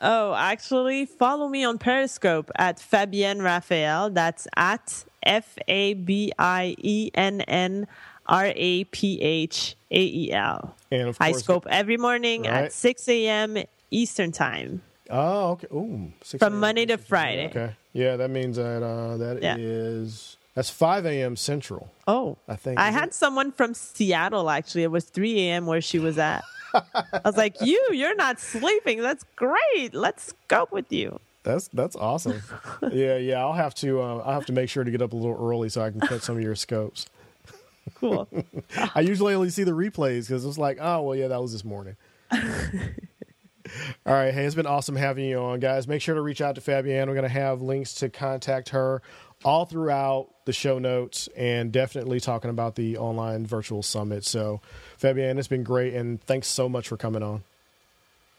[0.00, 4.10] Oh, actually, follow me on Periscope at Fabienne Raphael.
[4.10, 7.86] That's at F A B I E N N
[8.26, 10.76] R A P H A E L.
[10.92, 12.64] And of course, I scope every morning Right.
[12.66, 13.56] at 6 a.m.
[13.90, 14.82] Eastern Time.
[15.08, 15.66] Oh, okay.
[15.72, 17.46] Ooh, 6 From Monday to Friday.
[17.48, 17.74] Okay.
[17.92, 19.56] Yeah, that means that uh, that Yeah.
[19.58, 21.36] is- that's 5 a.m.
[21.36, 21.92] Central.
[22.08, 23.14] Oh, I think, I had it?
[23.14, 24.82] someone from Seattle actually.
[24.82, 25.66] It was 3 a.m.
[25.66, 26.42] where she was at.
[26.74, 29.00] I was like, "You, you're not sleeping.
[29.00, 29.94] That's great.
[29.94, 32.42] Let's go with you." That's that's awesome.
[32.92, 33.38] yeah, yeah.
[33.40, 35.68] I'll have to uh, I'll have to make sure to get up a little early
[35.68, 37.06] so I can catch some of your scopes.
[37.96, 38.28] Cool.
[38.94, 41.64] I usually only see the replays because it's like, oh well, yeah, that was this
[41.64, 41.96] morning.
[44.06, 45.86] All right, hey, it's been awesome having you on, guys.
[45.88, 47.06] Make sure to reach out to Fabienne.
[47.06, 49.02] We're going to have links to contact her
[49.44, 54.24] all throughout the show notes, and definitely talking about the online virtual summit.
[54.24, 54.60] So,
[55.00, 57.42] Fabienne, it's been great, and thanks so much for coming on.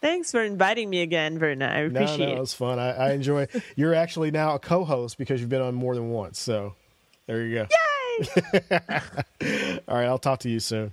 [0.00, 1.66] Thanks for inviting me again, Verna.
[1.66, 2.40] I No, appreciate no, it.
[2.40, 2.78] was fun.
[2.78, 3.46] I, I enjoy.
[3.76, 6.38] You're actually now a co-host because you've been on more than once.
[6.40, 6.74] So,
[7.26, 7.66] there you go.
[8.20, 8.28] Yay!
[9.88, 10.92] All right, I'll talk to you soon.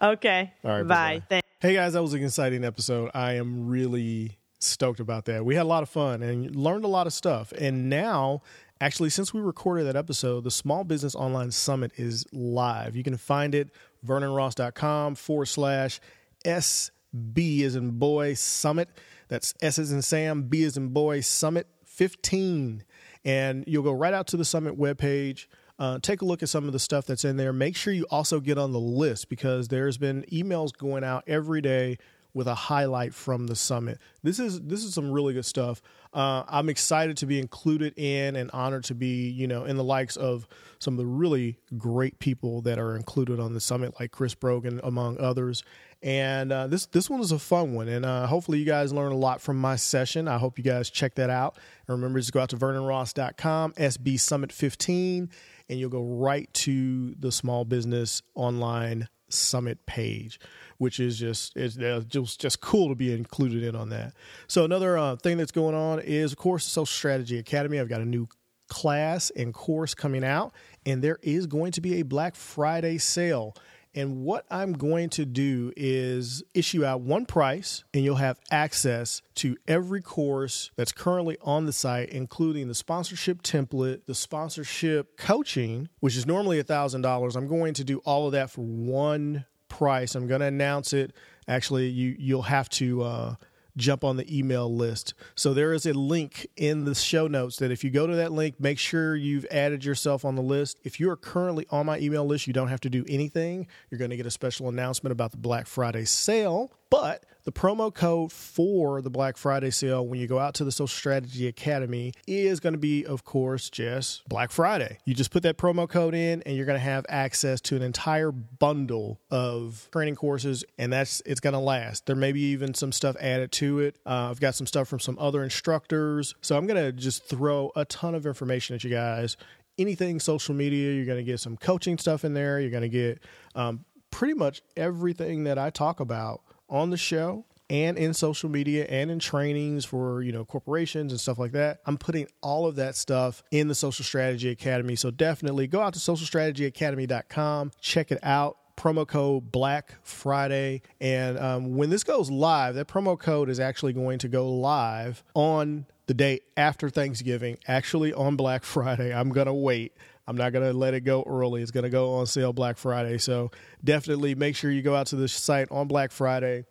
[0.00, 0.52] Okay.
[0.64, 0.84] All right, Bye.
[1.18, 1.22] bye-bye.
[1.28, 1.48] Thanks.
[1.62, 3.10] Hey guys, that was an exciting episode.
[3.12, 5.44] I am really stoked about that.
[5.44, 7.52] We had a lot of fun and learned a lot of stuff.
[7.52, 8.40] And now,
[8.80, 12.96] actually, since we recorded that episode, the Small Business Online Summit is live.
[12.96, 13.74] You can find it
[14.06, 16.00] vernonross.com forward slash
[16.46, 18.88] SB as in boy summit.
[19.28, 22.84] That's S as in Sam, B as in boy summit 15.
[23.26, 25.44] And you'll go right out to the summit webpage.
[25.80, 27.54] Uh, take a look at some of the stuff that's in there.
[27.54, 31.62] Make sure you also get on the list because there's been emails going out every
[31.62, 31.96] day
[32.34, 33.98] with a highlight from the summit.
[34.22, 35.82] This is this is some really good stuff.
[36.12, 39.84] Uh, I'm excited to be included in and honored to be you know in the
[39.84, 40.46] likes of
[40.78, 44.80] some of the really great people that are included on the summit, like Chris Brogan
[44.84, 45.62] among others.
[46.02, 49.12] And uh, this this one is a fun one, and uh, hopefully you guys learn
[49.12, 50.28] a lot from my session.
[50.28, 51.56] I hope you guys check that out.
[51.86, 55.30] And remember, just go out to vernonross.com, SB Summit 15,
[55.70, 60.40] and you'll go right to the Small Business Online Summit page,
[60.78, 64.12] which is just it's uh, just just cool to be included in on that.
[64.48, 67.78] So another uh, thing that's going on is, of course, Social Strategy Academy.
[67.78, 68.26] I've got a new
[68.68, 70.52] class and course coming out,
[70.84, 73.54] and there is going to be a Black Friday sale.
[73.94, 79.20] And what I'm going to do is issue out one price, and you'll have access
[79.36, 85.88] to every course that's currently on the site, including the sponsorship template, the sponsorship coaching,
[85.98, 87.36] which is normally $1,000.
[87.36, 90.14] I'm going to do all of that for one price.
[90.14, 91.12] I'm going to announce it.
[91.48, 93.34] Actually, you you'll have to uh,
[93.80, 95.14] jump on the email list.
[95.34, 98.32] So there is a link in the show notes that if you go to that
[98.32, 100.78] link, make sure you've added yourself on the list.
[100.84, 103.66] If you are currently on my email list, you don't have to do anything.
[103.90, 107.92] You're going to get a special announcement about the Black Friday sale, but the promo
[107.92, 112.12] code for the Black Friday sale when you go out to the Social Strategy Academy
[112.28, 114.98] is going to be, of course, just Black Friday.
[115.04, 117.82] You just put that promo code in and you're going to have access to an
[117.82, 122.06] entire bundle of training courses, and that's it's going to last.
[122.06, 123.96] There may be even some stuff added to it.
[124.06, 126.36] Uh, I've got some stuff from some other instructors.
[126.42, 129.36] So I'm going to just throw a ton of information at you guys.
[129.76, 132.60] Anything social media, you're going to get some coaching stuff in there.
[132.60, 133.20] You're going to get
[133.56, 138.84] um, pretty much everything that I talk about on the show and in social media
[138.86, 141.80] and in trainings for, you know, corporations and stuff like that.
[141.86, 144.96] I'm putting all of that stuff in the Social Strategy Academy.
[144.96, 150.82] So definitely go out to socialstrategyacademy.com, check it out promo code Black Friday.
[151.00, 155.22] And um, when this goes live, that promo code is actually going to go live
[155.34, 159.14] on the day after Thanksgiving, actually on Black Friday.
[159.14, 159.92] I'm going to wait.
[160.30, 161.60] I'm not going to let it go early.
[161.60, 163.18] It's going to go on sale Black Friday.
[163.18, 163.50] So
[163.82, 166.66] definitely make sure you go out to the site on Black Friday.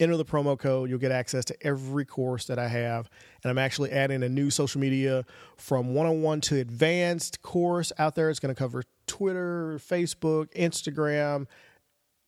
[0.00, 0.90] Enter the promo code.
[0.90, 3.08] You'll get access to every course that I have.
[3.44, 5.24] And I'm actually adding a new social media
[5.56, 8.28] from 101 to advanced course out there.
[8.28, 11.46] It's going to cover Twitter, Facebook, Instagram,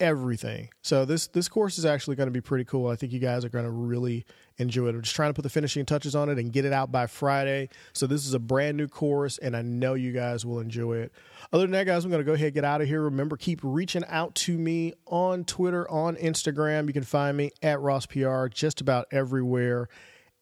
[0.00, 0.68] everything.
[0.82, 2.88] So this this course is actually going to be pretty cool.
[2.88, 4.24] I think you guys are going to really
[4.58, 4.94] enjoy it.
[4.94, 7.06] I'm just trying to put the finishing touches on it and get it out by
[7.06, 7.68] Friday.
[7.92, 11.12] So this is a brand new course, and I know you guys will enjoy it.
[11.52, 13.02] Other than that, guys, I'm going to go ahead and get out of here.
[13.02, 16.86] Remember, keep reaching out to me on Twitter, on Instagram.
[16.86, 19.88] You can find me at Ross PR just about everywhere,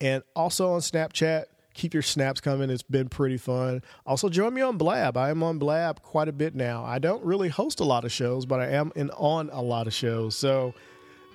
[0.01, 1.45] and also on Snapchat
[1.77, 2.71] keep your snaps coming.
[2.71, 3.83] It's been pretty fun.
[4.07, 5.17] Also, join me on Blab.
[5.17, 6.85] I am on Blab quite a bit now.
[6.85, 9.87] I don't really host a lot of shows, but I am in on a lot
[9.87, 10.35] of shows.
[10.35, 10.75] So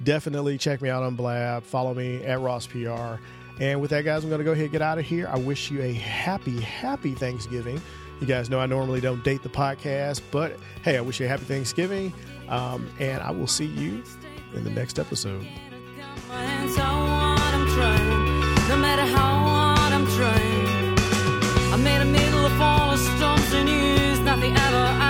[0.04, 1.64] definitely check me out on Blab.
[1.64, 3.20] Follow me at Ross PR.
[3.60, 5.30] And with that, guys, I'm going to go ahead and get out of here.
[5.32, 7.80] I wish you a happy, happy Thanksgiving.
[8.20, 11.30] You guys know I normally don't date the podcast, but hey, I wish you a
[11.30, 12.14] happy Thanksgiving.
[12.50, 14.04] Um, and I will see you
[14.54, 15.46] in the next episode.
[22.62, 25.01] Middle of storms and years, nothing ever